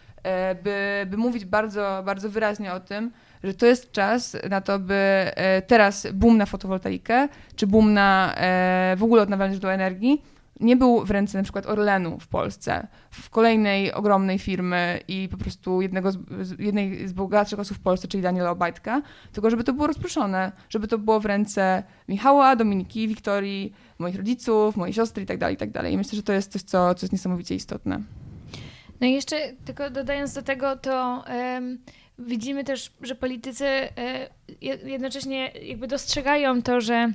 [0.62, 3.10] by, by mówić bardzo, bardzo wyraźnie o tym,
[3.44, 8.34] że to jest czas na to, by e, teraz boom na fotowoltaikę, czy boom na
[8.36, 10.22] e, w ogóle odnawialne źródła energii,
[10.60, 15.36] nie był w ręce na przykład Orlenu w Polsce, w kolejnej ogromnej firmy i po
[15.36, 16.18] prostu jednego z,
[16.58, 20.88] jednej z bogatszych osób w Polsce, czyli Daniela Obajtka, tylko żeby to było rozproszone, żeby
[20.88, 25.72] to było w ręce Michała, Dominiki, Wiktorii, moich rodziców, mojej siostry itd., tak itd.
[25.72, 28.00] Tak I myślę, że to jest coś, co, co jest niesamowicie istotne.
[29.04, 31.78] No i jeszcze tylko dodając do tego, to um,
[32.18, 37.12] widzimy też, że politycy um, jednocześnie jakby dostrzegają to, że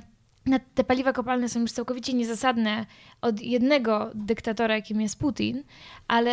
[0.74, 2.86] te paliwa kopalne są już całkowicie niezasadne
[3.20, 5.62] od jednego dyktatora, jakim jest Putin,
[6.08, 6.30] ale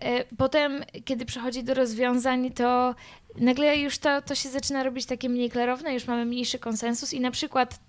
[0.00, 2.94] e, potem, kiedy przechodzi do rozwiązań, to
[3.36, 7.20] nagle już to, to się zaczyna robić takie mniej klarowne, już mamy mniejszy konsensus i
[7.20, 7.80] na przykład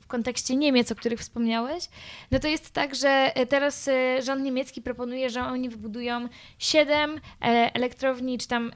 [0.00, 1.88] w kontekście Niemiec, o których wspomniałeś,
[2.30, 6.28] no to jest tak, że e, teraz e, rząd niemiecki proponuje, że oni wybudują
[6.58, 8.72] siedem e, elektrowni, czy tam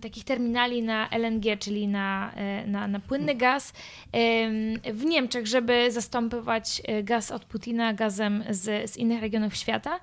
[0.00, 2.32] takich terminali na LNG, czyli na,
[2.66, 3.72] na, na płynny gaz
[4.92, 10.00] w Niemczech, żeby zastępować gaz od Putina gazem z, z innych regionów świata.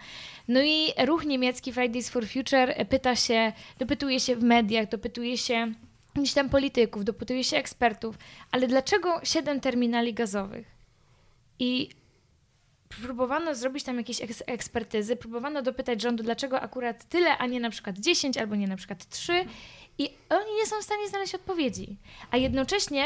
[0.47, 5.73] No i ruch niemiecki Fridays for Future pyta się, dopytuje się w mediach, dopytuje się
[6.21, 8.17] gdzieś tam polityków, dopytuje się ekspertów,
[8.51, 10.67] ale dlaczego siedem terminali gazowych?
[11.60, 11.89] I
[12.89, 17.97] próbowano zrobić tam jakieś ekspertyzy, próbowano dopytać rządu, dlaczego akurat tyle, a nie na przykład
[17.97, 19.45] 10 albo nie na przykład 3
[19.97, 21.97] i oni nie są w stanie znaleźć odpowiedzi.
[22.32, 23.05] A jednocześnie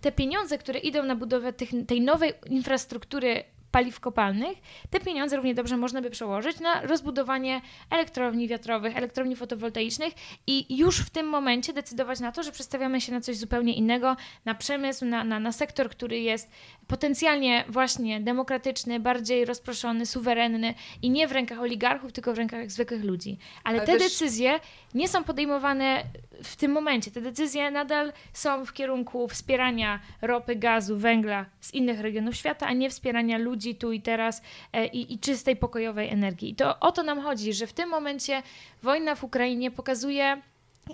[0.00, 4.58] te pieniądze, które idą na budowę tych, tej nowej infrastruktury paliw kopalnych,
[4.90, 10.14] te pieniądze równie dobrze można by przełożyć na rozbudowanie elektrowni wiatrowych, elektrowni fotowoltaicznych
[10.46, 14.16] i już w tym momencie decydować na to, że przestawiamy się na coś zupełnie innego,
[14.44, 16.50] na przemysł, na, na, na sektor, który jest
[16.86, 23.04] potencjalnie właśnie demokratyczny, bardziej rozproszony, suwerenny i nie w rękach oligarchów, tylko w rękach zwykłych
[23.04, 23.38] ludzi.
[23.64, 24.60] Ale, Ale te decyzje
[24.94, 26.02] nie są podejmowane
[26.42, 27.10] w tym momencie.
[27.10, 32.72] Te decyzje nadal są w kierunku wspierania ropy, gazu, węgla z innych regionów świata, a
[32.72, 34.42] nie wspierania ludzi tu i teraz
[34.72, 36.50] e, i, i czystej, pokojowej energii.
[36.50, 38.42] I to o to nam chodzi, że w tym momencie
[38.82, 40.42] wojna w Ukrainie pokazuje,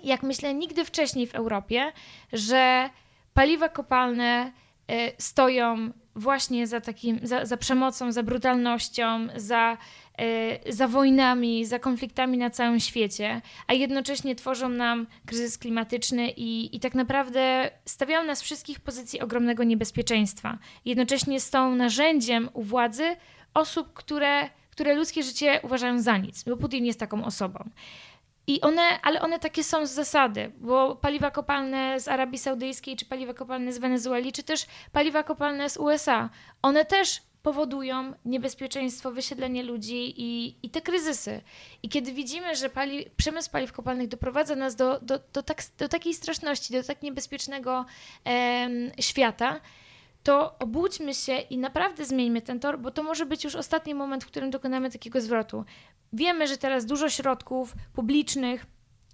[0.03, 1.91] jak myślę, nigdy wcześniej w Europie,
[2.33, 2.89] że
[3.33, 4.51] paliwa kopalne
[5.17, 9.77] stoją właśnie za takim, za, za przemocą, za brutalnością, za,
[10.69, 16.79] za wojnami, za konfliktami na całym świecie, a jednocześnie tworzą nam kryzys klimatyczny i, i
[16.79, 20.57] tak naprawdę stawiają nas wszystkich w pozycji ogromnego niebezpieczeństwa.
[20.85, 23.15] Jednocześnie są narzędziem u władzy
[23.53, 27.69] osób, które, które ludzkie życie uważają za nic, bo Putin jest taką osobą.
[28.47, 33.05] I one, ale one takie są z zasady, bo paliwa kopalne z Arabii Saudyjskiej, czy
[33.05, 36.29] paliwa kopalne z Wenezueli, czy też paliwa kopalne z USA,
[36.61, 41.41] one też powodują niebezpieczeństwo, wysiedlenie ludzi i, i te kryzysy.
[41.83, 45.87] I kiedy widzimy, że pali, przemysł paliw kopalnych doprowadza nas do, do, do, tak, do
[45.87, 47.85] takiej straszności, do tak niebezpiecznego
[48.23, 49.61] em, świata,
[50.23, 54.23] to obudźmy się i naprawdę zmieńmy ten tor, bo to może być już ostatni moment,
[54.23, 55.65] w którym dokonamy takiego zwrotu.
[56.13, 58.65] Wiemy, że teraz dużo środków publicznych,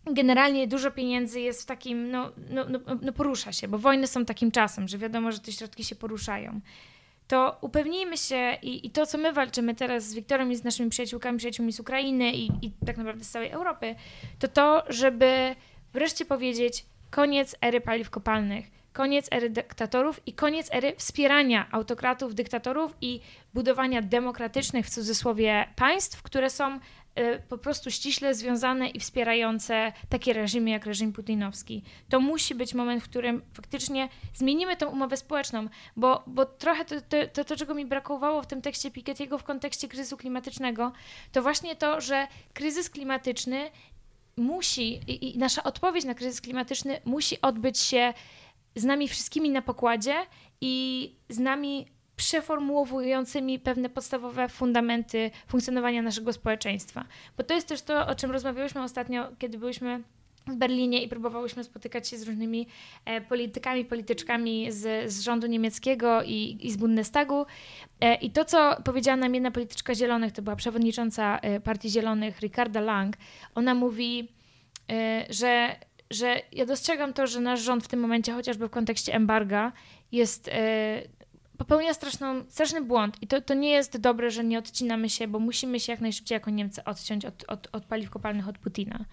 [0.06, 4.26] generalnie dużo pieniędzy jest w takim, no, no, no, no, porusza się, bo wojny są
[4.26, 6.62] takim czasem, że wiadomo, że te środki się poruszają.
[7.32, 10.90] To upewnijmy się i, i to, co my walczymy teraz z Wiktorem i z naszymi
[10.90, 13.96] przyjaciółkami, przyjaciółmi z Ukrainy i, i tak naprawdę z całej Europy,
[14.40, 15.56] to to, żeby
[15.94, 22.96] wreszcie powiedzieć koniec ery paliw kopalnych koniec ery dyktatorów i koniec ery wspierania autokratów, dyktatorów
[23.02, 23.22] i
[23.54, 26.80] budowania demokratycznych w cudzysłowie państw, które są
[27.50, 31.84] po prostu ściśle związane i wspierające takie reżimy jak reżim putinowski.
[32.10, 37.02] To musi być moment, w którym faktycznie zmienimy tą umowę społeczną, bo, bo trochę to,
[37.02, 40.92] to, to, to czego mi brakowało w tym tekście Piketty'ego w kontekście kryzysu klimatycznego,
[41.32, 43.72] to właśnie to, że kryzys klimatyczny
[44.38, 48.14] musi i, i nasza odpowiedź na kryzys klimatyczny musi odbyć się
[48.76, 50.16] z nami wszystkimi na pokładzie
[50.62, 51.88] i z nami
[52.22, 57.06] przeformułowującymi pewne podstawowe fundamenty funkcjonowania naszego społeczeństwa.
[57.38, 60.04] Bo to jest też to, o czym rozmawiałyśmy ostatnio, kiedy byliśmy
[60.48, 62.68] w Berlinie i próbowałyśmy spotykać się z różnymi
[63.06, 67.46] e, politykami, polityczkami z, z rządu niemieckiego i, i z Bundestagu.
[68.02, 72.40] E, I to, co powiedziała nam jedna polityczka Zielonych, to była przewodnicząca e, Partii Zielonych,
[72.40, 73.18] Ricarda Lang,
[73.56, 74.28] ona mówi,
[74.92, 75.76] e, że
[76.10, 79.72] że ja dostrzegam to, że nasz rząd w tym momencie, chociażby w kontekście embarga,
[80.12, 80.50] jest.
[81.62, 85.40] Popełnia straszną, straszny błąd i to, to nie jest dobre, że nie odcinamy się, bo
[85.40, 89.06] musimy się jak najszybciej jako Niemcy odciąć od, od, od paliw kopalnych od Putina.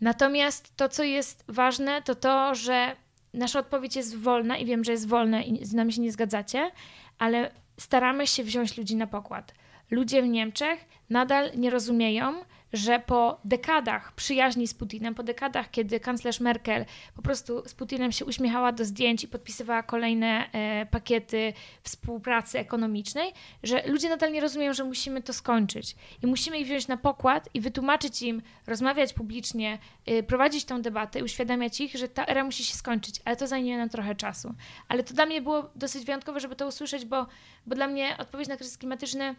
[0.00, 2.96] Natomiast to, co jest ważne, to to, że
[3.34, 6.70] nasza odpowiedź jest wolna i wiem, że jest wolna i z nami się nie zgadzacie,
[7.18, 7.50] ale
[7.80, 9.54] staramy się wziąć ludzi na pokład.
[9.90, 12.34] Ludzie w Niemczech nadal nie rozumieją,
[12.72, 16.84] że po dekadach przyjaźni z Putinem, po dekadach, kiedy kanclerz Merkel
[17.16, 21.52] po prostu z Putinem się uśmiechała do zdjęć i podpisywała kolejne e, pakiety
[21.82, 26.88] współpracy ekonomicznej, że ludzie nadal nie rozumieją, że musimy to skończyć i musimy ich wziąć
[26.88, 32.08] na pokład i wytłumaczyć im, rozmawiać publicznie, e, prowadzić tą debatę i uświadamiać ich, że
[32.08, 34.54] ta era musi się skończyć, ale to zajmie nam trochę czasu.
[34.88, 37.26] Ale to dla mnie było dosyć wyjątkowe, żeby to usłyszeć, bo,
[37.66, 39.34] bo dla mnie odpowiedź na kryzys klimatyczny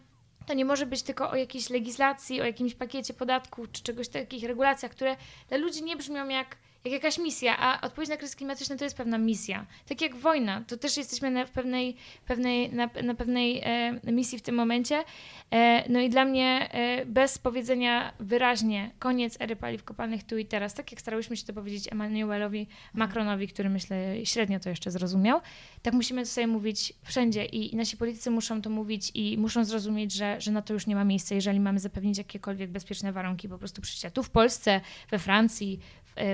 [0.45, 4.43] to nie może być tylko o jakiejś legislacji, o jakimś pakiecie podatków czy czegoś takich
[4.43, 5.15] regulacjach, które
[5.49, 8.97] dla ludzi nie brzmią jak jak jakaś misja, a odpowiedź na kryzys klimatyczny to jest
[8.97, 9.65] pewna misja.
[9.87, 11.95] Tak jak wojna, to też jesteśmy na pewnej,
[12.27, 15.03] pewnej, na, na pewnej e, misji w tym momencie.
[15.51, 20.45] E, no i dla mnie e, bez powiedzenia wyraźnie koniec ery paliw kopalnych tu i
[20.45, 25.41] teraz, tak jak starałyśmy się to powiedzieć Emmanuelowi Macronowi, który myślę średnio to jeszcze zrozumiał,
[25.81, 29.65] tak musimy to sobie mówić wszędzie i, i nasi politycy muszą to mówić i muszą
[29.65, 33.49] zrozumieć, że, że na to już nie ma miejsca, jeżeli mamy zapewnić jakiekolwiek bezpieczne warunki
[33.49, 35.79] po prostu przyjścia tu w Polsce, we Francji,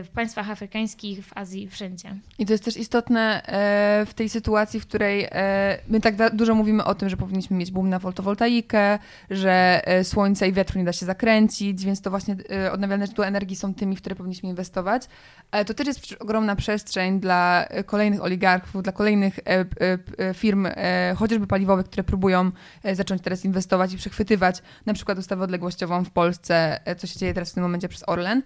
[0.04, 2.16] w państwach afrykańskich, w Azji, wszędzie.
[2.40, 6.56] I to jest też istotne e, w tej sytuacji, w której e, my tak dużo
[6.56, 10.94] mówimy o tym, że powinniśmy mieć boom na fotowoltaikę, że słońce i wiatru nie da
[10.94, 12.36] się zakręcić, więc to właśnie
[12.72, 15.04] odnawialne źródła energii są tymi, w które powinniśmy inwestować.
[15.52, 19.40] Ale to też jest ogromna przestrzeń dla kolejnych oligarchów, dla kolejnych
[20.34, 20.68] firm,
[21.16, 22.52] chociażby paliwowych, które próbują
[22.94, 27.52] zacząć teraz inwestować i przechwytywać na przykład ustawę odległościową w Polsce, co się dzieje teraz
[27.52, 28.42] w tym momencie przez Orlen.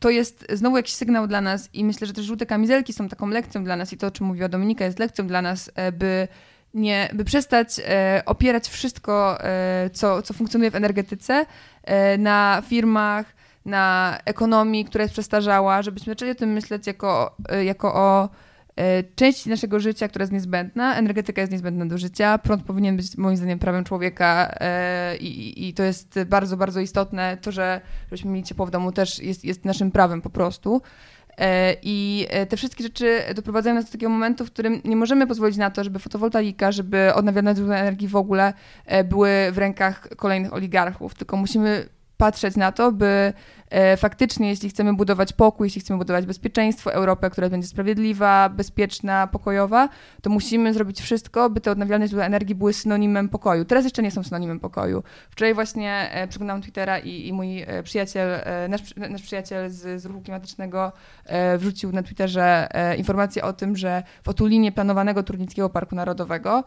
[0.00, 3.28] To jest znowu jakiś sygnał dla nas i myślę, że też żółte kamizelki są taką
[3.28, 6.28] lekcją dla nas i to, o czym mówiła Dominika, jest lekcją dla nas, e, by
[6.74, 11.46] nie, by przestać e, opierać wszystko, e, co, co funkcjonuje w energetyce,
[11.84, 13.26] e, na firmach,
[13.64, 18.28] na ekonomii, która jest przestarzała, żebyśmy zaczęli o tym myśleć jako, e, jako o
[18.78, 20.96] e, części naszego życia, która jest niezbędna.
[20.96, 22.38] Energetyka jest niezbędna do życia.
[22.38, 24.54] Prąd powinien być moim zdaniem prawem człowieka
[25.20, 27.36] i, i to jest bardzo, bardzo istotne.
[27.42, 30.82] To, że żebyśmy mieli ciepło w domu też jest, jest naszym prawem po prostu.
[31.38, 35.26] E, I e, te wszystkie rzeczy doprowadzają nas do takiego momentu, w którym nie możemy
[35.26, 38.52] pozwolić na to, żeby fotowoltaika, żeby odnawialne źródła energii w ogóle
[38.86, 41.88] e, były w rękach kolejnych oligarchów, tylko musimy
[42.18, 43.32] patrzeć na to, by
[43.70, 49.26] e, faktycznie, jeśli chcemy budować pokój, jeśli chcemy budować bezpieczeństwo, Europę, która będzie sprawiedliwa, bezpieczna,
[49.26, 49.88] pokojowa,
[50.22, 53.64] to musimy zrobić wszystko, by te odnawialne źródła energii były synonimem pokoju.
[53.64, 55.02] Teraz jeszcze nie są synonimem pokoju.
[55.30, 58.28] Wczoraj właśnie e, przeglądałam Twittera i, i mój e, przyjaciel,
[58.68, 60.92] nasz, nasz przyjaciel z, z ruchu klimatycznego
[61.58, 66.64] wrzucił na Twitterze informację o tym, że w otulinie planowanego Turnickiego Parku Narodowego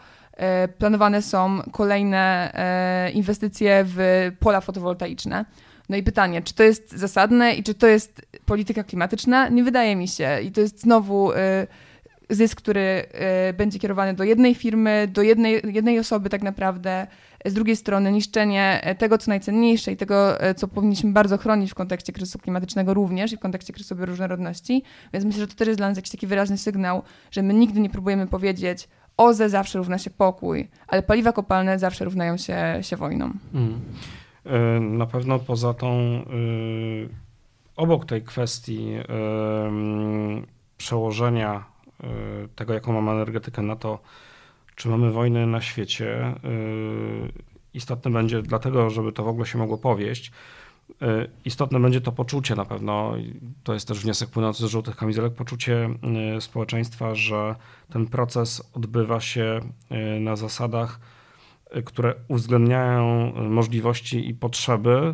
[0.77, 5.45] planowane są kolejne e, inwestycje w pola fotowoltaiczne.
[5.89, 9.49] No i pytanie, czy to jest zasadne i czy to jest polityka klimatyczna?
[9.49, 10.41] Nie wydaje mi się.
[10.41, 11.67] I to jest znowu e,
[12.31, 17.07] zysk, który e, będzie kierowany do jednej firmy, do jednej, jednej osoby tak naprawdę.
[17.45, 21.71] Z drugiej strony niszczenie e, tego, co najcenniejsze i tego, e, co powinniśmy bardzo chronić
[21.71, 24.83] w kontekście kryzysu klimatycznego również i w kontekście kryzysu bioróżnorodności.
[25.13, 27.79] Więc myślę, że to też jest dla nas jakiś taki wyraźny sygnał, że my nigdy
[27.79, 28.87] nie próbujemy powiedzieć
[29.17, 33.31] OZE zawsze równa się pokój, ale paliwa kopalne zawsze równają się, się wojną.
[33.53, 33.81] Mm.
[34.45, 37.09] Y, Na pewno poza tą, y,
[37.75, 39.03] obok tej kwestii y,
[40.77, 41.71] przełożenia
[42.55, 43.99] tego, jaką mamy energetykę na to,
[44.75, 46.35] czy mamy wojny na świecie,
[47.73, 50.31] istotne będzie dlatego, żeby to w ogóle się mogło powieść,
[51.45, 53.13] istotne będzie to poczucie na pewno,
[53.63, 55.89] to jest też wniosek płynący z żółtych kamizelek, poczucie
[56.37, 57.55] y, społeczeństwa, że
[57.89, 59.59] ten proces odbywa się
[59.91, 60.99] y, na zasadach,
[61.85, 65.13] które uwzględniają możliwości i potrzeby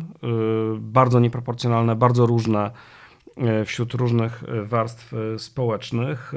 [0.78, 2.70] bardzo nieproporcjonalne, bardzo różne
[3.64, 6.32] wśród różnych warstw społecznych.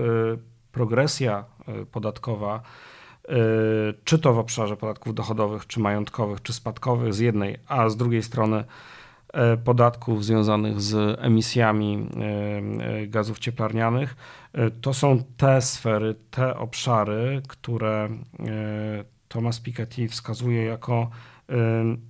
[0.71, 1.45] Progresja
[1.91, 2.61] podatkowa,
[4.03, 8.23] czy to w obszarze podatków dochodowych, czy majątkowych, czy spadkowych z jednej, a z drugiej
[8.23, 8.63] strony
[9.63, 12.07] podatków związanych z emisjami
[12.83, 14.15] y, y, gazów cieplarnianych,
[14.81, 18.09] to są te sfery, te obszary, które
[19.27, 21.09] Thomas Piketty wskazuje jako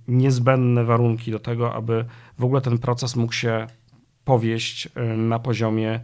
[0.08, 2.04] niezbędne warunki do tego, aby
[2.38, 3.66] w ogóle ten proces mógł się
[4.24, 6.00] powieść na poziomie,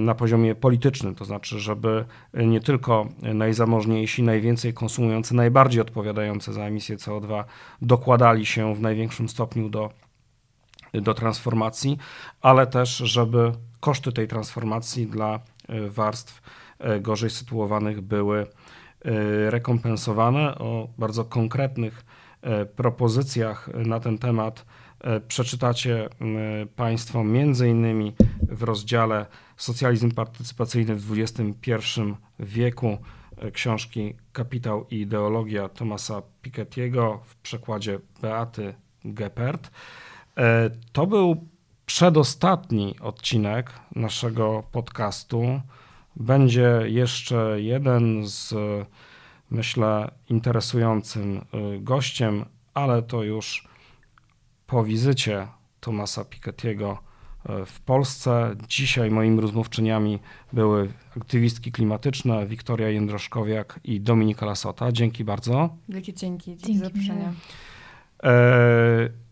[0.00, 2.04] na poziomie politycznym, to znaczy, żeby
[2.34, 7.44] nie tylko najzamożniejsi, najwięcej konsumujący, najbardziej odpowiadający za emisję CO2
[7.82, 9.90] dokładali się w największym stopniu do,
[11.02, 11.98] do transformacji,
[12.40, 15.40] ale też, żeby koszty tej transformacji dla
[15.70, 16.42] y, warstw
[16.96, 20.58] y, gorzej sytuowanych były y, rekompensowane.
[20.58, 22.04] O bardzo konkretnych
[22.76, 24.64] propozycjach na ten temat
[25.28, 26.08] przeczytacie
[26.76, 28.14] Państwo między innymi
[28.48, 29.26] w rozdziale
[29.56, 31.72] Socjalizm partycypacyjny w XXI
[32.38, 32.98] wieku
[33.52, 38.74] książki Kapitał i ideologia Thomasa Piketty'ego w przekładzie Beaty
[39.04, 39.70] Geppert.
[40.36, 41.46] E, To był
[41.86, 45.60] przedostatni odcinek naszego podcastu.
[46.16, 48.54] Będzie jeszcze jeden z,
[49.50, 51.42] myślę, interesującym y,
[51.80, 53.68] gościem, ale to już
[54.66, 55.46] po wizycie
[55.80, 58.56] Thomasa Piketty'ego y, w Polsce.
[58.68, 60.18] Dzisiaj moimi rozmówczyniami
[60.52, 64.92] były aktywistki klimatyczne Wiktoria Jędroszkowiak i Dominika Lasota.
[64.92, 65.76] Dzięki bardzo.
[65.88, 67.32] Wielkie dzięki, dzięki Dzięki za zaproszenie.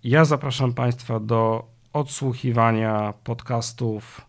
[0.05, 4.21] Ja zapraszam Państwa do odsłuchiwania podcastów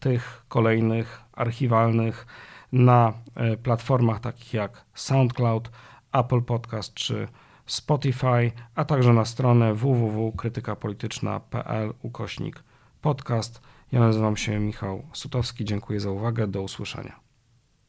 [0.00, 2.26] tych kolejnych archiwalnych
[2.72, 5.70] na e, platformach takich jak SoundCloud,
[6.12, 7.28] Apple Podcast czy
[7.66, 12.62] Spotify, a także na stronę www.krytykapolityczna.pl ukośnik
[13.02, 13.60] podcast.
[13.92, 15.64] Ja nazywam się Michał Sutowski.
[15.64, 16.46] Dziękuję za uwagę.
[16.46, 17.29] Do usłyszenia.